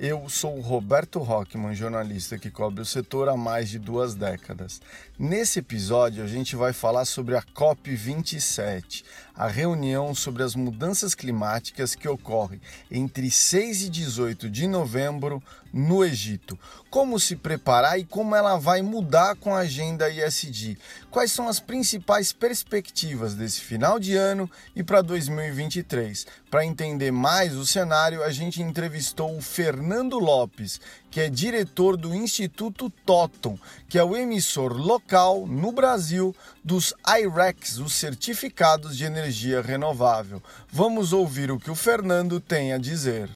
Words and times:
Eu 0.00 0.28
sou 0.28 0.56
o 0.56 0.60
Roberto 0.60 1.18
Rockman, 1.18 1.74
jornalista 1.74 2.38
que 2.38 2.52
cobre 2.52 2.80
o 2.80 2.86
setor 2.86 3.28
há 3.28 3.36
mais 3.36 3.68
de 3.68 3.80
duas 3.80 4.14
décadas. 4.14 4.80
Nesse 5.18 5.58
episódio, 5.58 6.22
a 6.22 6.26
gente 6.28 6.54
vai 6.54 6.72
falar 6.72 7.04
sobre 7.04 7.34
a 7.34 7.42
COP27, 7.42 9.02
a 9.38 9.46
reunião 9.46 10.12
sobre 10.16 10.42
as 10.42 10.56
mudanças 10.56 11.14
climáticas 11.14 11.94
que 11.94 12.08
ocorre 12.08 12.60
entre 12.90 13.30
6 13.30 13.82
e 13.82 13.88
18 13.88 14.50
de 14.50 14.66
novembro 14.66 15.40
no 15.72 16.04
Egito. 16.04 16.58
Como 16.90 17.20
se 17.20 17.36
preparar 17.36 18.00
e 18.00 18.04
como 18.04 18.34
ela 18.34 18.58
vai 18.58 18.82
mudar 18.82 19.36
com 19.36 19.54
a 19.54 19.60
agenda 19.60 20.10
ISD. 20.10 20.76
Quais 21.08 21.30
são 21.30 21.46
as 21.46 21.60
principais 21.60 22.32
perspectivas 22.32 23.34
desse 23.34 23.60
final 23.60 24.00
de 24.00 24.16
ano 24.16 24.50
e 24.74 24.82
para 24.82 25.02
2023? 25.02 26.26
Para 26.50 26.64
entender 26.64 27.12
mais 27.12 27.54
o 27.54 27.64
cenário, 27.64 28.24
a 28.24 28.32
gente 28.32 28.60
entrevistou 28.60 29.36
o 29.36 29.42
Fernando 29.42 30.18
Lopes, 30.18 30.80
que 31.10 31.20
é 31.20 31.28
diretor 31.28 31.96
do 31.96 32.14
Instituto 32.14 32.90
Toton, 33.04 33.58
que 33.88 33.98
é 33.98 34.04
o 34.04 34.16
emissor 34.16 34.72
local 34.72 35.46
no 35.46 35.72
Brasil 35.72 36.34
dos 36.64 36.92
IREX, 37.06 37.78
os 37.78 37.94
certificados 37.94 38.96
de 38.96 39.04
energia 39.04 39.62
renovável. 39.62 40.42
Vamos 40.70 41.12
ouvir 41.12 41.50
o 41.50 41.58
que 41.58 41.70
o 41.70 41.74
Fernando 41.74 42.40
tem 42.40 42.72
a 42.72 42.78
dizer. 42.78 43.30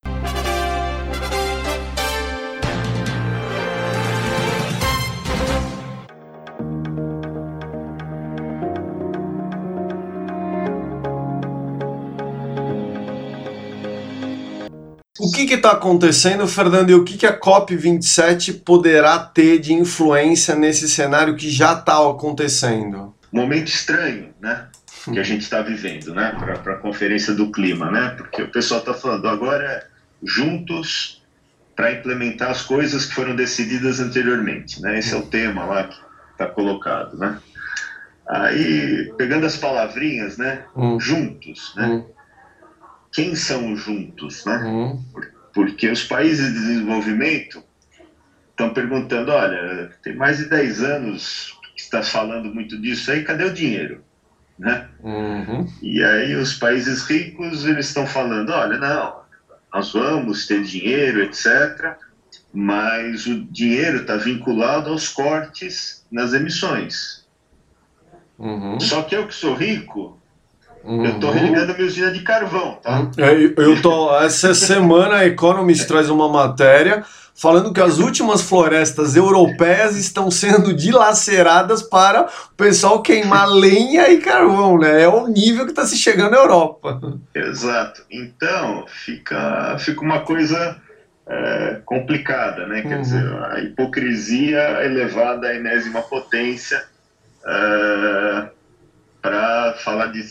O 15.22 15.30
que 15.30 15.42
está 15.54 15.70
acontecendo, 15.70 16.48
Fernando, 16.48 16.90
e 16.90 16.94
o 16.94 17.04
que, 17.04 17.16
que 17.16 17.24
a 17.24 17.38
COP27 17.38 18.60
poderá 18.64 19.20
ter 19.20 19.60
de 19.60 19.72
influência 19.72 20.56
nesse 20.56 20.88
cenário 20.88 21.36
que 21.36 21.48
já 21.48 21.74
está 21.74 21.98
acontecendo? 22.10 23.14
Momento 23.30 23.68
estranho, 23.68 24.34
né? 24.40 24.66
Que 25.04 25.20
a 25.20 25.22
gente 25.22 25.42
está 25.42 25.62
vivendo, 25.62 26.12
né? 26.12 26.34
Para 26.36 26.74
a 26.74 26.78
Conferência 26.78 27.32
do 27.34 27.52
Clima, 27.52 27.88
né? 27.88 28.16
Porque 28.16 28.42
o 28.42 28.50
pessoal 28.50 28.80
está 28.80 28.94
falando 28.94 29.28
agora 29.28 29.86
juntos 30.24 31.22
para 31.76 31.92
implementar 31.92 32.50
as 32.50 32.62
coisas 32.62 33.06
que 33.06 33.14
foram 33.14 33.36
decididas 33.36 34.00
anteriormente, 34.00 34.82
né? 34.82 34.98
Esse 34.98 35.14
é 35.14 35.16
o 35.16 35.22
tema 35.22 35.64
lá 35.64 35.84
que 35.84 35.94
está 36.32 36.46
colocado, 36.48 37.16
né? 37.16 37.38
Aí, 38.28 39.12
pegando 39.16 39.46
as 39.46 39.56
palavrinhas, 39.56 40.36
né? 40.36 40.64
Hum. 40.76 40.98
Juntos, 40.98 41.72
né? 41.76 42.04
Quem 43.12 43.36
são 43.36 43.72
os 43.72 43.80
juntos, 43.80 44.44
né? 44.44 44.56
Uhum. 44.56 45.04
Porque 45.52 45.88
os 45.88 46.02
países 46.02 46.46
de 46.46 46.60
desenvolvimento 46.60 47.62
estão 48.50 48.72
perguntando, 48.72 49.30
olha, 49.30 49.90
tem 50.02 50.16
mais 50.16 50.38
de 50.38 50.46
10 50.46 50.82
anos 50.82 51.58
que 51.74 51.82
está 51.82 52.02
falando 52.02 52.54
muito 52.54 52.80
disso 52.80 53.10
aí, 53.10 53.22
cadê 53.22 53.44
o 53.44 53.52
dinheiro? 53.52 54.02
Né? 54.58 54.88
Uhum. 55.02 55.68
E 55.82 56.02
aí 56.02 56.34
os 56.36 56.54
países 56.54 57.02
ricos, 57.04 57.66
eles 57.66 57.88
estão 57.88 58.06
falando, 58.06 58.50
olha, 58.50 58.78
não, 58.78 59.22
nós 59.72 59.92
vamos 59.92 60.46
ter 60.46 60.62
dinheiro, 60.62 61.22
etc., 61.22 61.96
mas 62.52 63.26
o 63.26 63.44
dinheiro 63.44 64.02
está 64.02 64.16
vinculado 64.16 64.90
aos 64.90 65.08
cortes 65.08 66.04
nas 66.10 66.34
emissões. 66.34 67.26
Uhum. 68.38 68.78
Só 68.78 69.02
que 69.02 69.16
eu 69.16 69.26
que 69.26 69.34
sou 69.34 69.54
rico, 69.54 70.20
Uhum. 70.84 71.04
Eu 71.04 71.12
estou 71.12 71.30
religando 71.30 71.74
minha 71.74 71.86
usina 71.86 72.10
de 72.10 72.20
carvão, 72.20 72.78
tá? 72.82 73.08
É, 73.16 73.32
eu 73.56 73.80
tô, 73.80 74.14
essa 74.18 74.52
semana 74.54 75.16
a 75.16 75.26
Economist 75.26 75.86
traz 75.86 76.10
uma 76.10 76.28
matéria 76.28 77.04
falando 77.34 77.72
que 77.72 77.80
as 77.80 77.98
últimas 77.98 78.42
florestas 78.42 79.16
europeias 79.16 79.96
estão 79.96 80.30
sendo 80.30 80.72
dilaceradas 80.72 81.82
para 81.82 82.26
o 82.26 82.56
pessoal 82.56 83.02
queimar 83.02 83.48
lenha 83.48 84.08
e 84.10 84.18
carvão, 84.18 84.78
né? 84.78 85.02
É 85.02 85.08
o 85.08 85.26
nível 85.26 85.64
que 85.64 85.72
está 85.72 85.86
se 85.86 85.96
chegando 85.96 86.32
na 86.32 86.38
Europa. 86.38 87.00
Exato. 87.34 88.04
Então, 88.10 88.84
fica, 88.86 89.76
fica 89.78 90.00
uma 90.02 90.20
coisa 90.20 90.76
é, 91.26 91.80
complicada, 91.84 92.66
né? 92.66 92.82
Quer 92.82 92.96
uhum. 92.96 93.02
dizer, 93.02 93.44
a 93.44 93.60
hipocrisia 93.60 94.84
elevada 94.84 95.48
à 95.48 95.54
enésima 95.54 96.02
potência 96.02 96.84
é, 97.44 98.48
para 99.20 99.74
falar 99.78 100.06
de 100.06 100.22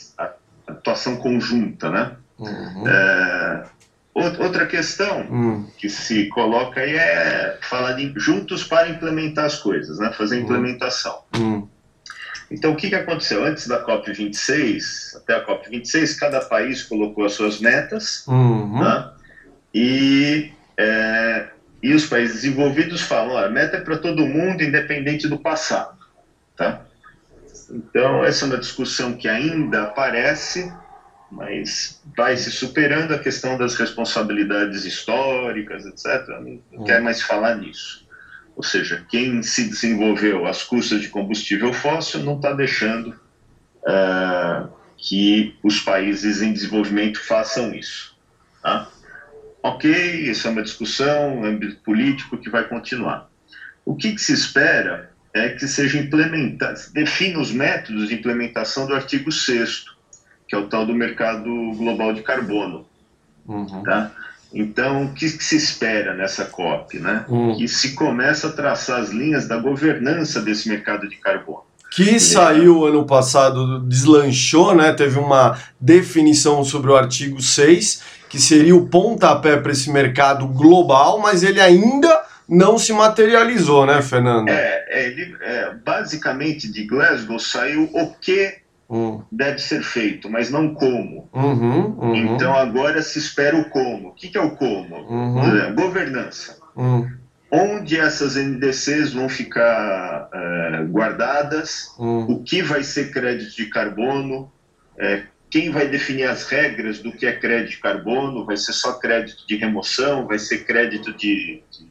atuação 0.72 1.18
conjunta, 1.18 1.90
né? 1.90 2.12
Uhum. 2.38 2.88
É, 2.88 3.64
outra 4.14 4.66
questão 4.66 5.22
uhum. 5.30 5.68
que 5.78 5.88
se 5.90 6.28
coloca 6.30 6.82
aí 6.82 6.96
é 6.96 7.58
falar 7.62 7.94
de 7.94 8.12
juntos 8.18 8.64
para 8.64 8.90
implementar 8.90 9.46
as 9.46 9.58
coisas, 9.58 10.00
né? 10.00 10.12
Fazer 10.14 10.36
a 10.36 10.38
uhum. 10.40 10.44
implementação. 10.46 11.22
Uhum. 11.36 11.68
Então, 12.52 12.74
o 12.74 12.76
que, 12.76 12.90
que 12.90 12.96
aconteceu? 12.96 13.46
Antes 13.46 13.66
da 13.66 13.86
COP26, 13.86 15.16
até 15.16 15.36
a 15.36 15.46
COP26, 15.46 16.20
cada 16.20 16.42
país 16.42 16.84
colocou 16.84 17.24
as 17.24 17.34
suas 17.34 17.62
metas, 17.62 18.26
uhum. 18.28 18.82
né? 18.82 19.10
e, 19.74 20.52
é, 20.78 21.48
e 21.82 21.94
os 21.94 22.06
países 22.06 22.42
desenvolvidos 22.42 23.02
falam, 23.02 23.38
a 23.38 23.50
meta 23.50 23.78
é 23.78 23.82
para 23.82 23.98
todo 23.98 24.26
mundo, 24.26 24.62
independente 24.62 25.30
do 25.30 25.40
passado. 25.40 25.98
Tá? 26.58 26.82
Então, 27.74 28.24
essa 28.24 28.46
é 28.46 28.48
uma 28.48 28.58
discussão 28.58 29.14
que 29.14 29.28
ainda 29.28 29.84
aparece, 29.84 30.72
mas 31.32 32.02
vai 32.16 32.36
se 32.36 32.52
superando 32.52 33.14
a 33.14 33.20
questão 33.20 33.58
das 33.58 33.76
responsabilidades 33.76 34.84
históricas, 34.84 35.86
etc. 35.86 36.28
Não 36.28 36.82
hum. 36.82 36.84
quer 36.84 37.02
mais 37.02 37.22
falar 37.22 37.56
nisso. 37.56 38.06
Ou 38.56 38.64
seja, 38.64 39.06
quem 39.10 39.42
se 39.42 39.70
desenvolveu 39.70 40.46
às 40.46 40.62
custas 40.62 41.02
de 41.02 41.08
combustível 41.08 41.72
fóssil 41.72 42.20
não 42.22 42.36
está 42.36 42.52
deixando 42.52 43.16
uh, 43.84 44.70
que 44.98 45.56
os 45.64 45.80
países 45.80 46.42
em 46.42 46.52
desenvolvimento 46.52 47.20
façam 47.20 47.74
isso. 47.74 48.16
Tá? 48.62 48.90
Ok, 49.64 49.90
isso 50.30 50.48
é 50.48 50.52
uma 50.52 50.62
discussão, 50.62 51.38
um 51.38 51.46
âmbito 51.46 51.78
político 51.78 52.38
que 52.38 52.50
vai 52.50 52.68
continuar. 52.68 53.30
O 53.86 53.96
que, 53.96 54.12
que 54.12 54.22
se 54.22 54.34
espera 54.34 55.11
é 55.34 55.50
que 55.50 55.68
seja 55.68 55.98
implementado, 55.98 56.80
defina 56.94 57.40
os 57.40 57.52
métodos 57.52 58.10
de 58.10 58.16
implementação 58.16 58.86
do 58.86 58.94
artigo 58.94 59.32
6 59.32 59.92
que 60.52 60.56
é 60.56 60.60
o 60.60 60.68
tal 60.68 60.86
do 60.86 60.94
mercado 60.94 61.50
global 61.78 62.12
de 62.12 62.22
carbono. 62.22 62.86
Uhum. 63.48 63.84
Tá? 63.84 64.12
Então, 64.54 65.06
o 65.06 65.14
que, 65.14 65.30
se 65.30 65.56
espera 65.56 66.14
nessa 66.14 66.44
COP? 66.44 67.00
Né? 67.00 67.24
Uhum. 67.30 67.56
Que 67.56 67.70
se 67.70 67.96
começa 67.96 68.48
a 68.48 68.52
traçar 68.52 69.00
as 69.00 69.12
linhas 69.12 69.48
da 69.48 69.56
governança 69.56 70.42
desse 70.42 70.68
mercado 70.68 71.08
de 71.08 71.16
carbono. 71.16 71.64
Que 71.90 72.20
saiu 72.20 72.86
ano 72.86 73.06
passado, 73.06 73.80
deslanchou, 73.80 74.76
né? 74.76 74.92
teve 74.92 75.18
uma 75.18 75.58
definição 75.80 76.66
sobre 76.66 76.92
o 76.92 76.98
artigo 76.98 77.42
6, 77.42 78.02
que 78.30 78.38
seria 78.38 78.76
o 78.76 78.88
pontapé 78.88 79.56
para 79.56 79.72
esse 79.72 79.90
mercado 79.90 80.46
global, 80.48 81.20
mas 81.20 81.44
ele 81.44 81.62
ainda 81.62 82.26
não 82.52 82.78
se 82.78 82.92
materializou, 82.92 83.86
né, 83.86 84.02
Fernando? 84.02 84.50
É, 84.50 84.86
é, 84.90 85.08
ele, 85.08 85.38
é 85.40 85.74
basicamente 85.74 86.70
de 86.70 86.84
Glasgow 86.84 87.40
saiu 87.40 87.90
o 87.94 88.14
que 88.16 88.58
hum. 88.90 89.22
deve 89.32 89.60
ser 89.60 89.82
feito, 89.82 90.30
mas 90.30 90.52
não 90.52 90.74
como. 90.74 91.30
Uhum, 91.32 91.98
uhum. 91.98 92.16
Então 92.16 92.54
agora 92.54 93.02
se 93.02 93.18
espera 93.18 93.58
o 93.58 93.70
como. 93.70 94.10
O 94.10 94.12
que, 94.12 94.28
que 94.28 94.38
é 94.38 94.42
o 94.42 94.52
como? 94.52 94.98
Uhum. 94.98 95.76
Governança. 95.76 96.58
Hum. 96.76 97.10
Onde 97.50 97.98
essas 97.98 98.36
NDCs 98.36 99.14
vão 99.14 99.30
ficar 99.30 100.30
é, 100.34 100.84
guardadas, 100.90 101.96
hum. 101.98 102.26
o 102.30 102.44
que 102.44 102.62
vai 102.62 102.84
ser 102.84 103.12
crédito 103.12 103.56
de 103.56 103.68
carbono, 103.68 104.52
é, 104.98 105.24
quem 105.50 105.70
vai 105.70 105.88
definir 105.88 106.26
as 106.26 106.48
regras 106.48 107.00
do 107.00 107.14
que 107.14 107.26
é 107.26 107.32
crédito 107.32 107.72
de 107.72 107.78
carbono, 107.78 108.46
vai 108.46 108.58
ser 108.58 108.74
só 108.74 108.94
crédito 108.94 109.48
de 109.48 109.56
remoção, 109.56 110.28
vai 110.28 110.40
ser 110.40 110.66
crédito 110.66 111.14
de, 111.14 111.62
de 111.72 111.91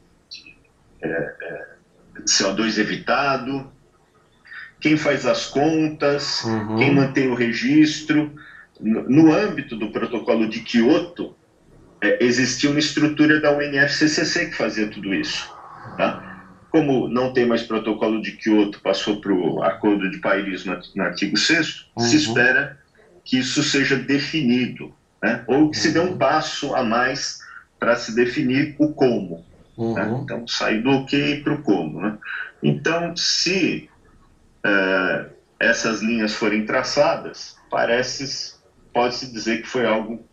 CO2 2.25 2.77
evitado, 2.77 3.71
quem 4.79 4.97
faz 4.97 5.25
as 5.25 5.47
contas, 5.47 6.43
uhum. 6.43 6.77
quem 6.77 6.93
mantém 6.93 7.27
o 7.29 7.35
registro. 7.35 8.33
No, 8.79 9.31
âmbito 9.31 9.75
do 9.75 9.91
protocolo 9.91 10.49
de 10.49 10.61
Kyoto, 10.61 11.35
é, 12.01 12.23
existia 12.23 12.69
uma 12.69 12.79
estrutura 12.79 13.39
da 13.39 13.55
UNFCCC 13.55 14.47
que 14.47 14.55
fazia 14.55 14.87
tudo 14.87 15.13
isso. 15.13 15.47
Tá? 15.97 16.31
como 16.71 17.09
não 17.09 17.33
tem 17.33 17.45
mais 17.45 17.63
protocolo 17.63 18.21
de 18.21 18.31
Kyoto, 18.31 18.79
passou 18.81 19.19
para 19.19 19.33
o 19.33 19.61
Acordo 19.61 20.09
de 20.09 20.19
Paris 20.19 20.63
no, 20.63 20.79
no 20.95 21.03
artigo 21.03 21.37
6 21.37 21.87
uhum. 21.95 22.03
se 22.03 22.15
espera 22.15 22.79
que 23.25 23.37
isso 23.37 23.61
seja 23.61 23.97
definido, 23.97 24.93
né? 25.21 25.43
ou 25.47 25.69
que 25.69 25.77
uhum. 25.77 25.83
se 25.83 25.91
dê 25.91 25.99
um 25.99 26.17
passo 26.17 26.73
a 26.73 26.81
mais 26.81 27.39
para 27.77 27.95
se 27.97 28.15
definir 28.15 28.75
o 28.79 28.93
como. 28.93 29.45
Uhum. 29.81 29.95
Né? 29.95 30.19
Então, 30.23 30.47
sair 30.47 30.81
do 30.81 31.05
que 31.05 31.37
para 31.37 31.53
o 31.53 31.63
como. 31.63 32.01
Né? 32.01 32.17
Então, 32.61 33.15
se 33.15 33.89
uh, 34.63 35.29
essas 35.59 36.01
linhas 36.01 36.35
forem 36.35 36.65
traçadas, 36.65 37.57
parece, 37.69 38.53
pode-se 38.93 39.33
dizer 39.33 39.63
que 39.63 39.67
foi 39.67 39.87
algo 39.87 40.23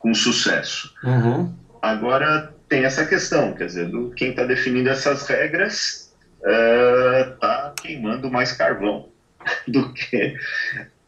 com 0.00 0.12
sucesso. 0.12 0.92
Uhum. 1.04 1.54
Agora, 1.80 2.52
tem 2.68 2.84
essa 2.84 3.06
questão, 3.06 3.52
quer 3.52 3.66
dizer, 3.66 3.88
do, 3.88 4.10
quem 4.10 4.30
está 4.30 4.44
definindo 4.44 4.88
essas 4.88 5.26
regras 5.28 6.12
está 6.42 7.72
uh, 7.72 7.80
queimando 7.80 8.30
mais 8.30 8.52
carvão 8.52 9.08
do 9.68 9.92
que 9.92 10.34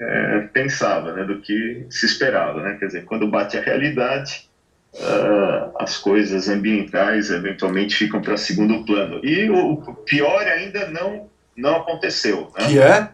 uh, 0.00 0.49
pensava, 0.52 1.12
né, 1.14 1.25
do 1.25 1.40
que 1.40 1.87
se 1.90 2.06
esperava. 2.06 2.62
Né? 2.62 2.76
Quer 2.79 2.87
dizer, 2.87 3.05
quando 3.06 3.29
bate 3.29 3.58
a 3.58 3.62
realidade, 3.62 4.49
uh, 4.94 5.73
as 5.79 5.97
coisas 5.99 6.49
ambientais 6.49 7.31
eventualmente 7.31 7.97
ficam 7.97 8.21
para 8.21 8.37
segundo 8.37 8.85
plano. 8.85 9.21
E 9.25 9.49
o 9.50 9.77
pior 10.05 10.43
ainda 10.43 10.89
não, 10.89 11.29
não 11.56 11.77
aconteceu. 11.77 12.50
Né? 12.59 12.67
Que 12.67 12.79
é? 12.79 13.09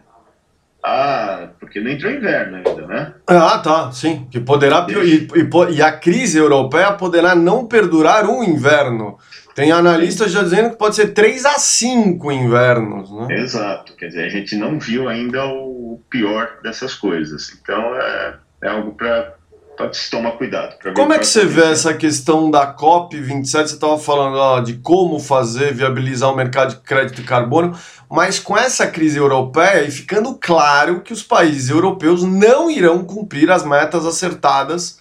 Ah, 0.83 1.49
porque 1.59 1.79
não 1.79 1.91
entrou 1.91 2.11
inverno 2.11 2.57
ainda, 2.57 2.87
né? 2.87 3.13
Ah, 3.27 3.59
tá, 3.59 3.91
sim. 3.91 4.25
Que 4.31 4.39
poderá 4.39 4.87
e, 4.89 5.27
e, 5.35 5.75
e, 5.75 5.81
a 5.81 5.91
crise 5.91 6.37
europeia 6.37 6.93
poderá 6.93 7.35
não 7.35 7.65
perdurar 7.65 8.25
um 8.25 8.41
inverno. 8.41 9.17
Tem 9.53 9.73
analistas 9.73 10.31
já 10.31 10.41
dizendo 10.41 10.69
que 10.69 10.77
pode 10.77 10.95
ser 10.95 11.07
3 11.07 11.45
a 11.45 11.59
5 11.59 12.31
invernos, 12.31 13.11
né? 13.11 13.27
Exato. 13.35 13.93
Quer 13.97 14.07
dizer, 14.07 14.23
a 14.23 14.29
gente 14.29 14.55
não 14.55 14.79
viu 14.79 15.09
ainda 15.09 15.45
o 15.47 16.01
pior 16.09 16.59
dessas 16.63 16.95
coisas. 16.95 17.51
Então 17.61 17.95
é, 17.95 18.35
é 18.63 18.69
algo 18.69 18.93
para 18.93 19.35
pode 19.79 19.95
se 19.95 20.11
tomar 20.11 20.33
cuidado. 20.33 20.75
Como 20.93 21.13
é 21.13 21.17
que 21.17 21.25
você 21.25 21.45
vê 21.45 21.71
essa 21.71 21.93
questão 21.93 22.51
da 22.51 22.75
COP27? 22.75 23.45
Você 23.45 23.73
estava 23.75 23.97
falando 23.97 24.65
de 24.65 24.73
como 24.73 25.19
fazer, 25.19 25.73
viabilizar 25.73 26.29
o 26.29 26.35
mercado 26.35 26.71
de 26.71 26.81
crédito 26.81 27.21
de 27.21 27.23
carbono, 27.23 27.73
mas 28.11 28.39
com 28.39 28.57
essa 28.57 28.85
crise 28.87 29.17
europeia 29.17 29.83
e 29.83 29.91
ficando 29.91 30.35
claro 30.35 30.99
que 30.99 31.13
os 31.13 31.23
países 31.23 31.69
europeus 31.69 32.23
não 32.23 32.69
irão 32.69 33.05
cumprir 33.05 33.49
as 33.49 33.63
metas 33.63 34.05
acertadas 34.05 34.99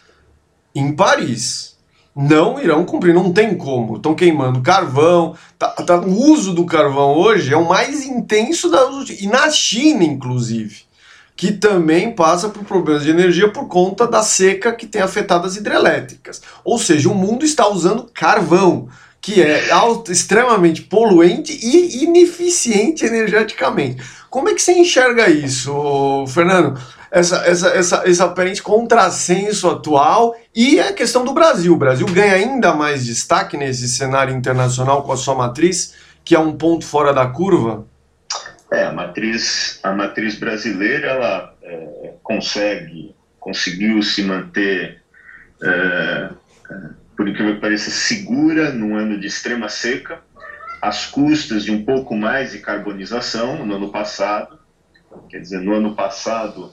em 0.72 0.94
Paris. 0.94 1.76
Não 2.14 2.60
irão 2.60 2.84
cumprir, 2.84 3.12
não 3.12 3.32
tem 3.32 3.56
como. 3.56 3.96
Estão 3.96 4.14
queimando 4.14 4.60
carvão. 4.60 5.34
Tá, 5.58 5.68
tá, 5.70 5.98
o 6.00 6.32
uso 6.32 6.52
do 6.52 6.64
carvão 6.64 7.16
hoje 7.16 7.52
é 7.52 7.56
o 7.56 7.68
mais 7.68 8.04
intenso 8.06 8.70
da 8.70 8.88
e 9.20 9.26
na 9.26 9.50
China, 9.50 10.04
inclusive 10.04 10.87
que 11.38 11.52
também 11.52 12.10
passa 12.10 12.48
por 12.48 12.64
problemas 12.64 13.04
de 13.04 13.10
energia 13.10 13.48
por 13.48 13.68
conta 13.68 14.08
da 14.08 14.24
seca 14.24 14.72
que 14.72 14.88
tem 14.88 15.00
afetado 15.00 15.46
as 15.46 15.54
hidrelétricas. 15.54 16.42
Ou 16.64 16.80
seja, 16.80 17.08
o 17.08 17.14
mundo 17.14 17.44
está 17.44 17.68
usando 17.68 18.10
carvão, 18.12 18.88
que 19.20 19.40
é 19.40 19.70
alto, 19.70 20.10
extremamente 20.10 20.82
poluente 20.82 21.56
e 21.62 22.02
ineficiente 22.02 23.04
energeticamente. 23.04 24.02
Como 24.28 24.48
é 24.48 24.54
que 24.54 24.60
você 24.60 24.72
enxerga 24.72 25.30
isso, 25.30 26.24
Fernando? 26.26 26.76
Essa, 27.08 27.36
essa, 27.46 27.68
essa, 27.68 28.02
esse 28.04 28.20
aparente 28.20 28.60
contrassenso 28.60 29.70
atual 29.70 30.34
e 30.52 30.80
a 30.80 30.92
questão 30.92 31.24
do 31.24 31.32
Brasil. 31.32 31.72
O 31.72 31.78
Brasil 31.78 32.06
ganha 32.08 32.34
ainda 32.34 32.74
mais 32.74 33.04
destaque 33.06 33.56
nesse 33.56 33.88
cenário 33.88 34.34
internacional 34.34 35.04
com 35.04 35.12
a 35.12 35.16
sua 35.16 35.36
matriz, 35.36 35.94
que 36.24 36.34
é 36.34 36.38
um 36.40 36.56
ponto 36.56 36.84
fora 36.84 37.14
da 37.14 37.28
curva? 37.28 37.86
É, 38.70 38.84
a 38.84 38.92
matriz, 38.92 39.80
a 39.82 39.92
matriz 39.92 40.38
brasileira, 40.38 41.08
ela 41.08 41.54
é, 41.62 42.12
consegue, 42.22 43.14
conseguiu 43.40 44.02
se 44.02 44.22
manter, 44.22 45.02
é, 45.62 45.68
é, 45.68 46.30
por 47.16 47.26
incrível 47.26 47.54
que 47.54 47.60
pareça, 47.62 47.90
segura 47.90 48.70
num 48.70 48.94
ano 48.94 49.18
de 49.18 49.26
extrema 49.26 49.70
seca, 49.70 50.20
às 50.82 51.06
custas 51.06 51.64
de 51.64 51.72
um 51.72 51.82
pouco 51.82 52.14
mais 52.14 52.52
de 52.52 52.58
carbonização 52.58 53.64
no 53.64 53.76
ano 53.76 53.90
passado. 53.90 54.58
Quer 55.30 55.40
dizer, 55.40 55.60
no 55.60 55.74
ano 55.74 55.94
passado, 55.96 56.70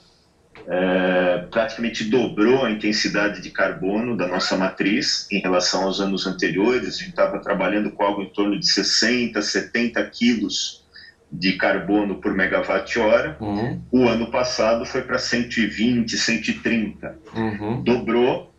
é, 0.68 1.46
praticamente 1.50 2.04
dobrou 2.04 2.62
a 2.62 2.70
intensidade 2.70 3.40
de 3.40 3.50
carbono 3.50 4.14
da 4.14 4.28
nossa 4.28 4.54
matriz 4.54 5.26
em 5.32 5.40
relação 5.40 5.84
aos 5.84 5.98
anos 5.98 6.26
anteriores. 6.26 6.88
A 6.88 6.98
gente 6.98 7.08
estava 7.08 7.38
trabalhando 7.38 7.90
com 7.90 8.04
algo 8.04 8.22
em 8.22 8.28
torno 8.28 8.58
de 8.58 8.66
60, 8.66 9.40
70 9.40 10.04
quilos 10.10 10.85
de 11.30 11.54
carbono 11.54 12.16
por 12.16 12.32
megawatt-hora. 12.34 13.36
Uhum. 13.40 13.80
O 13.90 14.08
ano 14.08 14.30
passado 14.30 14.84
foi 14.84 15.02
para 15.02 15.18
120, 15.18 16.16
130. 16.16 17.18
Uhum. 17.34 17.82
Dobrou, 17.82 18.54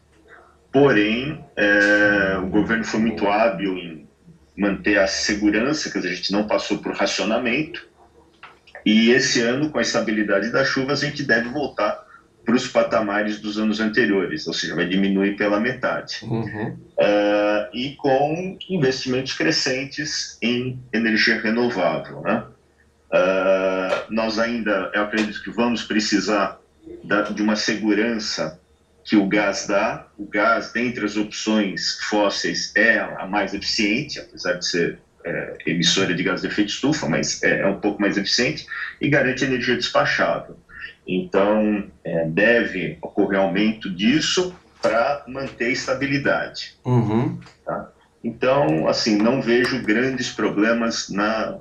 porém, 0.71 1.43
é, 1.55 2.37
o 2.37 2.47
governo 2.47 2.83
foi 2.83 2.99
muito 2.99 3.27
hábil 3.27 3.77
em 3.77 4.07
manter 4.55 4.97
a 4.97 5.07
segurança, 5.07 5.89
quer 5.89 5.99
dizer, 5.99 6.11
a 6.11 6.15
gente 6.15 6.31
não 6.31 6.47
passou 6.47 6.79
por 6.79 6.93
racionamento. 6.93 7.87
E 8.85 9.11
esse 9.11 9.41
ano, 9.41 9.69
com 9.69 9.77
a 9.77 9.81
estabilidade 9.81 10.51
das 10.51 10.67
chuvas, 10.67 11.03
a 11.03 11.05
gente 11.05 11.23
deve 11.23 11.49
voltar 11.49 12.07
para 12.47 12.55
os 12.55 12.65
patamares 12.65 13.41
dos 13.41 13.59
anos 13.59 13.81
anteriores, 13.81 14.47
ou 14.47 14.53
seja, 14.53 14.73
vai 14.73 14.87
diminuir 14.87 15.35
pela 15.35 15.59
metade. 15.59 16.19
Uhum. 16.23 16.77
Uh, 16.97 17.67
e 17.73 17.93
com 17.97 18.57
investimentos 18.69 19.33
crescentes 19.33 20.37
em 20.41 20.79
energia 20.93 21.41
renovável. 21.41 22.21
Né? 22.21 22.45
Uh, 23.12 24.12
nós 24.12 24.38
ainda, 24.38 24.92
eu 24.94 25.04
acredito 25.04 25.42
que 25.42 25.50
vamos 25.50 25.83
precisar 25.83 26.59
da, 27.04 27.21
de 27.21 27.42
uma 27.42 27.56
segurança 27.56 28.59
que 29.04 29.15
o 29.15 29.25
gás 29.27 29.65
dá. 29.68 30.07
O 30.18 30.25
gás, 30.25 30.71
dentre 30.74 31.06
as 31.06 31.15
opções 31.15 31.98
fósseis, 32.09 32.74
é 32.75 33.00
a 33.00 33.25
mais 33.25 33.54
eficiente, 33.54 34.19
apesar 34.19 34.54
de 34.54 34.68
ser 34.68 35.00
é, 35.24 35.57
emissora 35.65 36.13
de 36.13 36.24
gás 36.24 36.42
de 36.42 36.48
efeito 36.48 36.69
estufa, 36.69 37.07
mas 37.07 37.42
é, 37.42 37.62
é, 37.62 37.68
um 37.68 37.80
pouco 37.80 38.01
mais 38.01 38.18
eficiente 38.18 38.65
e 39.00 39.09
garante 39.09 39.45
energia 39.45 39.75
despachável. 39.75 40.57
Então, 41.07 41.89
é, 42.04 42.25
deve 42.25 42.98
ocorrer 43.01 43.39
aumento 43.39 43.89
disso 43.89 44.54
para 44.81 45.24
manter 45.27 45.71
estabilidade. 45.71 46.75
Uhum. 46.86 47.39
Tá? 47.65 47.89
Então, 48.24 48.88
assim, 48.88 49.18
não 49.18 49.42
vejo 49.42 49.81
grandes 49.83 50.30
problemas 50.30 51.09
na 51.09 51.57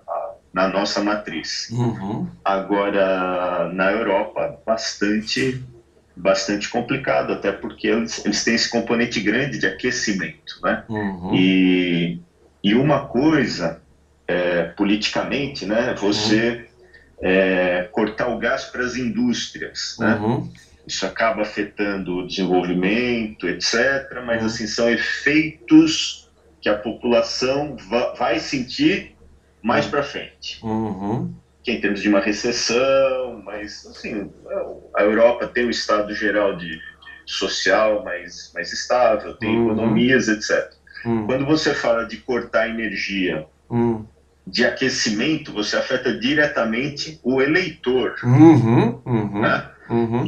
na 0.57 0.69
nossa 0.69 1.03
matriz. 1.03 1.69
Uhum. 1.71 2.27
Agora, 2.43 3.69
na 3.75 3.93
Europa, 3.93 4.59
bastante 4.65 5.63
bastante 6.19 6.71
complicado, 6.71 7.35
até 7.35 7.53
porque 7.53 7.89
eles, 7.89 8.25
eles 8.25 8.43
têm 8.43 8.55
esse 8.55 8.71
componente 8.71 9.21
grande 9.21 9.59
de 9.59 9.67
aquecimento, 9.67 10.59
né? 10.63 10.83
Uhum. 10.89 11.35
E, 11.35 12.19
e 12.65 12.75
uma 12.75 13.07
coisa, 13.07 13.83
é, 14.27 14.63
politicamente, 14.63 15.67
né? 15.67 15.95
Você 15.99 16.67
uhum. 17.21 17.29
é, 17.29 17.89
cortar 17.93 18.29
o 18.29 18.39
gás 18.39 18.65
para 18.65 18.83
as 18.83 18.97
indústrias, 18.97 19.97
né? 20.01 20.15
Uhum. 20.15 20.51
Isso 20.87 21.05
acaba 21.05 21.43
afetando 21.43 22.21
o 22.21 22.27
desenvolvimento, 22.27 23.47
etc. 23.47 23.75
Mas, 24.25 24.41
uhum. 24.41 24.47
assim, 24.47 24.67
são 24.67 24.89
efeitos 24.89 26.31
que 26.63 26.71
a 26.71 26.79
população 26.79 27.77
va 27.91 28.15
vai 28.15 28.39
sentir 28.39 29.16
mais 29.67 29.85
para 29.85 30.05
frente. 30.05 30.61
Uhum. 30.63 31.35
Que 31.65 31.73
é 31.73 31.75
em 31.75 31.81
termos 31.81 32.01
de 32.01 32.09
uma 32.09 32.21
recessão, 32.21 33.43
mas 33.45 33.85
assim, 33.85 34.31
a 34.95 35.03
Europa 35.03 35.49
tem 35.49 35.67
um 35.67 35.71
estado 35.71 36.15
geral 36.15 36.57
de, 36.57 36.69
de 36.69 36.81
social 37.27 38.05
mais, 38.05 38.53
mais 38.55 38.73
estável, 38.73 39.35
tem 39.35 39.59
uhum. 39.59 39.73
economias, 39.73 40.29
etc. 40.29 40.73
Uhum. 41.05 41.27
Quando 41.27 41.45
você 41.45 41.75
fala 41.75 42.07
de 42.07 42.19
cortar 42.19 42.69
energia 42.69 43.45
uhum. 43.69 44.07
de 44.47 44.65
aquecimento, 44.65 45.53
você 45.53 45.77
afeta 45.77 46.17
diretamente 46.17 47.19
o 47.25 47.43
eleitor. 47.43 48.15
Uhum. 48.23 49.01
Uhum. 49.05 49.41
Né? 49.41 49.69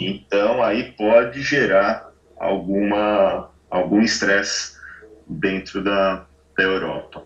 Então 0.00 0.60
aí 0.64 0.92
pode 0.98 1.42
gerar 1.42 2.10
alguma, 2.36 3.50
algum 3.70 4.00
estresse 4.00 4.76
dentro 5.28 5.82
da, 5.82 6.26
da 6.56 6.64
Europa. 6.64 7.22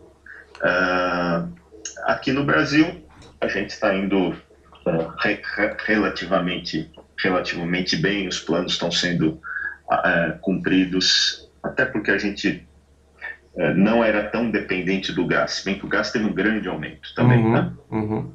Uh, 0.58 1.61
Aqui 2.04 2.32
no 2.32 2.44
Brasil, 2.44 3.04
a 3.40 3.48
gente 3.48 3.70
está 3.70 3.94
indo 3.94 4.34
re 5.20 5.40
relativamente, 5.86 6.90
relativamente 7.18 7.96
bem, 7.96 8.28
os 8.28 8.40
planos 8.40 8.72
estão 8.72 8.90
sendo 8.90 9.40
uh, 9.90 10.38
cumpridos, 10.40 11.48
até 11.62 11.84
porque 11.84 12.10
a 12.10 12.18
gente 12.18 12.66
uh, 13.54 13.74
não 13.74 14.02
era 14.02 14.24
tão 14.24 14.50
dependente 14.50 15.12
do 15.12 15.26
gás, 15.26 15.62
bem 15.64 15.78
que 15.78 15.86
o 15.86 15.88
gás 15.88 16.10
teve 16.10 16.24
um 16.24 16.32
grande 16.32 16.68
aumento 16.68 17.14
também, 17.14 17.38
uhum, 17.38 17.52
né? 17.52 17.72
Uhum. 17.90 18.32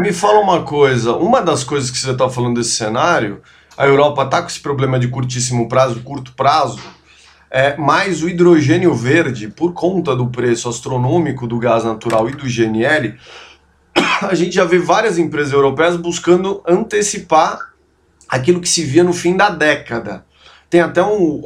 Me 0.00 0.12
fala 0.12 0.40
uma 0.40 0.64
coisa, 0.64 1.14
uma 1.14 1.40
das 1.40 1.62
coisas 1.62 1.90
que 1.90 1.98
você 1.98 2.10
está 2.10 2.28
falando 2.28 2.56
desse 2.56 2.70
cenário, 2.70 3.42
a 3.76 3.86
Europa 3.86 4.22
está 4.24 4.40
com 4.40 4.48
esse 4.48 4.60
problema 4.60 4.98
de 4.98 5.08
curtíssimo 5.08 5.68
prazo, 5.68 6.02
curto 6.02 6.32
prazo, 6.32 6.80
é, 7.56 7.74
mas 7.74 8.22
o 8.22 8.28
hidrogênio 8.28 8.92
verde, 8.92 9.48
por 9.48 9.72
conta 9.72 10.14
do 10.14 10.26
preço 10.26 10.68
astronômico 10.68 11.46
do 11.46 11.58
gás 11.58 11.84
natural 11.84 12.28
e 12.28 12.32
do 12.32 12.44
GNL, 12.44 13.14
a 14.20 14.34
gente 14.34 14.54
já 14.54 14.66
vê 14.66 14.78
várias 14.78 15.16
empresas 15.16 15.54
europeias 15.54 15.96
buscando 15.96 16.62
antecipar 16.68 17.72
aquilo 18.28 18.60
que 18.60 18.68
se 18.68 18.84
via 18.84 19.02
no 19.02 19.14
fim 19.14 19.34
da 19.38 19.48
década. 19.48 20.26
Tem 20.68 20.82
até 20.82 21.02
um. 21.02 21.40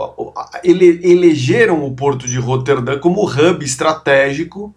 Ele, 0.65 1.01
elegeram 1.05 1.85
o 1.85 1.95
porto 1.95 2.27
de 2.27 2.41
Roterdã 2.41 2.99
como 2.99 3.25
hub 3.25 3.65
estratégico 3.65 4.75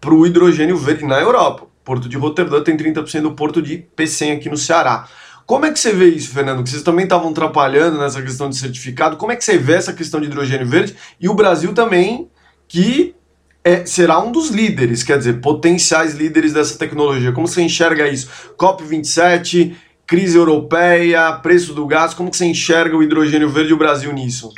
para 0.00 0.14
o 0.14 0.26
hidrogênio 0.26 0.78
verde 0.78 1.04
na 1.04 1.20
Europa. 1.20 1.66
Porto 1.84 2.08
de 2.08 2.16
Roterdã 2.16 2.62
tem 2.62 2.74
30% 2.74 3.20
do 3.20 3.32
porto 3.32 3.60
de 3.60 3.76
Pecém 3.76 4.32
aqui 4.32 4.48
no 4.48 4.56
Ceará. 4.56 5.06
Como 5.50 5.66
é 5.66 5.72
que 5.72 5.80
você 5.80 5.92
vê 5.92 6.06
isso, 6.06 6.32
Fernando? 6.32 6.62
Que 6.62 6.70
vocês 6.70 6.84
também 6.84 7.02
estavam 7.02 7.30
atrapalhando 7.30 7.98
nessa 7.98 8.22
questão 8.22 8.48
de 8.48 8.56
certificado. 8.56 9.16
Como 9.16 9.32
é 9.32 9.36
que 9.36 9.44
você 9.44 9.58
vê 9.58 9.72
essa 9.72 9.92
questão 9.92 10.20
de 10.20 10.26
hidrogênio 10.26 10.64
verde? 10.64 10.94
E 11.20 11.28
o 11.28 11.34
Brasil 11.34 11.74
também, 11.74 12.30
que 12.68 13.16
é, 13.64 13.84
será 13.84 14.20
um 14.20 14.30
dos 14.30 14.50
líderes, 14.50 15.02
quer 15.02 15.18
dizer, 15.18 15.40
potenciais 15.40 16.14
líderes 16.14 16.52
dessa 16.52 16.78
tecnologia. 16.78 17.32
Como 17.32 17.48
você 17.48 17.62
enxerga 17.62 18.06
isso? 18.06 18.30
COP27, 18.56 19.74
crise 20.06 20.38
europeia, 20.38 21.32
preço 21.32 21.74
do 21.74 21.84
gás, 21.84 22.14
como 22.14 22.32
você 22.32 22.44
enxerga 22.44 22.96
o 22.96 23.02
hidrogênio 23.02 23.48
verde 23.48 23.70
e 23.72 23.74
o 23.74 23.76
Brasil 23.76 24.12
nisso? 24.12 24.52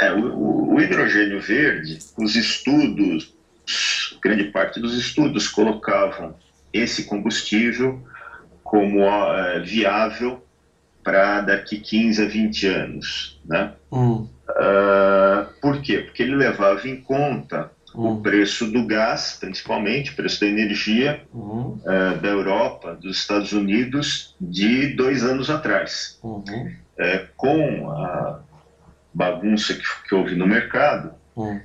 É, 0.00 0.12
o, 0.12 0.74
o 0.74 0.80
hidrogênio 0.80 1.40
verde, 1.40 2.00
os 2.18 2.34
estudos, 2.34 3.32
grande 4.20 4.42
parte 4.46 4.80
dos 4.80 4.98
estudos 4.98 5.46
colocavam 5.46 6.34
esse 6.72 7.04
combustível 7.04 8.02
como 8.68 9.02
é, 9.02 9.60
viável 9.60 10.44
para 11.02 11.40
daqui 11.40 11.80
15 11.80 12.22
a 12.22 12.28
20 12.28 12.66
anos. 12.66 13.40
Né? 13.46 13.72
Hum. 13.90 14.28
Uh, 14.50 15.60
por 15.62 15.80
quê? 15.80 16.00
Porque 16.00 16.22
ele 16.22 16.36
levava 16.36 16.86
em 16.86 17.00
conta 17.00 17.70
hum. 17.94 18.12
o 18.12 18.20
preço 18.20 18.70
do 18.70 18.86
gás, 18.86 19.38
principalmente, 19.40 20.10
o 20.10 20.14
preço 20.14 20.40
da 20.40 20.46
energia 20.46 21.22
hum. 21.34 21.78
uh, 21.82 22.20
da 22.20 22.28
Europa, 22.28 22.94
dos 22.94 23.16
Estados 23.16 23.52
Unidos, 23.52 24.36
de 24.38 24.94
dois 24.94 25.24
anos 25.24 25.48
atrás. 25.48 26.18
Uh, 26.22 27.26
com 27.38 27.90
a 27.90 28.40
bagunça 29.14 29.72
que, 29.72 29.84
que 30.06 30.14
houve 30.14 30.34
no 30.34 30.46
mercado, 30.46 31.12
hum. 31.34 31.58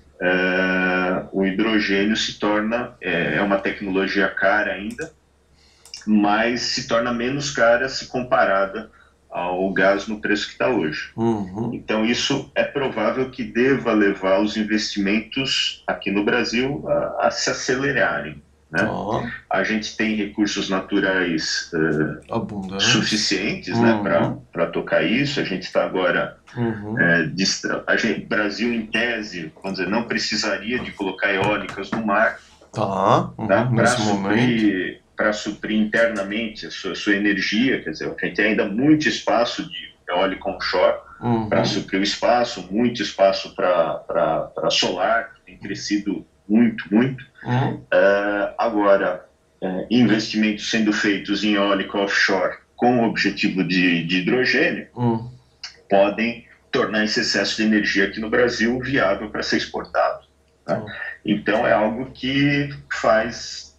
o 1.33 1.45
hidrogênio 1.45 2.15
se 2.15 2.39
torna, 2.39 2.93
é 3.01 3.41
uma 3.41 3.57
tecnologia 3.57 4.29
cara 4.29 4.72
ainda, 4.72 5.12
mas 6.05 6.62
se 6.62 6.88
torna 6.88 7.13
menos 7.13 7.51
cara 7.51 7.89
se 7.89 8.07
comparada 8.07 8.89
ao 9.33 9.74
gás 9.74 10.07
no 10.07 10.22
preço 10.22 10.45
que 10.45 10.53
está 10.53 10.69
hoje. 10.69 11.12
Uhum. 11.15 11.72
Então, 11.74 12.05
isso 12.05 12.51
é 12.53 12.63
provável 12.63 13.31
que 13.31 13.43
deva 13.43 13.91
levar 13.91 14.39
os 14.39 14.55
investimentos 14.55 15.83
aqui 15.88 16.12
no 16.12 16.24
Brasil 16.24 16.83
a, 16.88 17.27
a 17.27 17.31
se 17.31 17.50
acelerarem. 17.50 18.41
Né? 18.69 18.88
Oh. 18.89 19.22
A 19.51 19.63
gente 19.63 19.95
tem 19.95 20.15
recursos 20.15 20.67
naturais 20.67 21.72
uh, 21.74 22.79
suficientes 22.79 23.77
né, 23.77 23.93
uhum. 23.93 24.03
né, 24.03 24.38
para 24.51 24.65
tocar 24.67 25.03
isso. 25.03 25.39
A 25.39 25.43
gente 25.43 25.63
está 25.63 25.83
agora. 25.83 26.38
Uhum. 26.55 27.00
É, 27.00 27.31
a 27.86 27.95
gente, 27.95 28.25
Brasil, 28.25 28.74
em 28.74 28.88
tese, 28.88 29.51
vamos 29.62 29.77
dizer, 29.77 29.89
não 29.89 30.03
precisaria 30.03 30.79
de 30.79 30.91
colocar 30.91 31.31
eólicas 31.31 31.89
no 31.91 32.05
mar. 32.05 32.39
Tá, 32.72 33.29
tá? 33.48 33.65
para 33.67 33.86
suprir 33.86 35.02
para 35.15 35.32
suprir 35.34 35.77
internamente 35.77 36.65
a 36.65 36.72
sua, 36.72 36.96
sua, 36.96 37.15
energia, 37.15 37.82
quer 37.84 37.91
dizer, 37.91 38.05
a 38.05 38.25
gente 38.25 38.36
tem 38.36 38.46
ainda 38.46 38.65
muito 38.65 39.08
espaço 39.08 39.63
de 39.70 39.93
eólico 40.10 40.50
onshore 40.50 40.98
uhum. 41.22 41.50
para 41.50 41.63
suprir 41.65 42.00
o 42.00 42.03
espaço, 42.03 42.67
muito 42.72 43.01
espaço 43.01 43.55
para 43.55 44.70
solar, 44.70 45.34
que 45.34 45.41
tem 45.46 45.58
crescido 45.58 46.25
muito, 46.48 46.84
muito. 46.93 47.24
Uhum. 47.43 47.75
Uh, 47.75 48.53
agora, 48.58 49.25
uh, 49.62 49.88
investimentos 49.89 50.70
sendo 50.70 50.91
feitos 50.91 51.43
em 51.43 51.53
eólico 51.53 51.98
offshore 51.98 52.58
com 52.75 53.00
o 53.00 53.10
objetivo 53.10 53.63
de, 53.63 54.03
de 54.03 54.17
hidrogênio 54.17 54.88
uhum. 54.96 55.32
podem 55.89 56.46
tornar 56.72 57.05
esse 57.05 57.22
excesso 57.22 57.58
de 57.58 57.63
energia 57.63 58.05
aqui 58.05 58.20
no 58.20 58.29
Brasil 58.29 58.79
viável 58.79 59.29
para 59.29 59.43
ser 59.43 59.58
exportado. 59.58 60.25
Tá? 60.65 60.84
Então, 61.24 61.67
é 61.67 61.72
algo 61.72 62.12
que 62.12 62.70
faz 62.91 63.73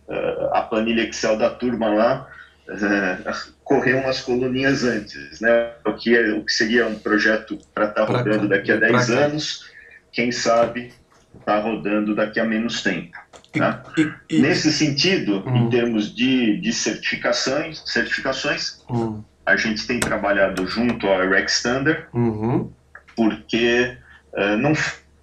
a 0.53 0.63
planilha 0.63 1.03
Excel 1.03 1.39
da 1.39 1.51
turma 1.51 1.89
lá 1.89 2.29
uh, 2.69 3.53
correr 3.63 3.95
umas 3.95 4.21
coluninhas 4.21 4.85
antes, 4.85 5.41
né? 5.41 5.71
O 5.85 5.93
que, 5.95 6.17
é, 6.17 6.33
o 6.35 6.45
que 6.45 6.53
seria 6.53 6.87
um 6.87 6.99
projeto 6.99 7.59
para 7.75 7.87
estar 7.87 8.07
tá 8.07 8.13
rodando 8.13 8.49
daqui 8.49 8.73
a 8.73 8.77
10 8.77 9.11
anos, 9.11 9.71
quem 10.13 10.31
sabe 10.31 10.93
está 11.39 11.59
rodando 11.59 12.15
daqui 12.15 12.39
a 12.39 12.45
menos 12.45 12.83
tempo. 12.83 13.17
Tá? 13.53 13.83
E, 13.97 14.37
e, 14.37 14.41
Nesse 14.41 14.73
sentido, 14.73 15.43
hum. 15.47 15.57
em 15.57 15.71
termos 15.71 16.15
de, 16.15 16.59
de 16.59 16.73
certificações, 16.73 17.83
certificações 17.87 18.83
hum. 18.89 19.23
a 19.45 19.57
gente 19.57 19.87
tem 19.87 20.01
trabalhado 20.01 20.67
junto 20.67 21.07
ao 21.07 21.29
REC 21.29 21.49
Standard, 21.49 22.07
uhum. 22.13 22.71
porque 23.17 23.97
uh, 24.33 24.57
não, 24.57 24.73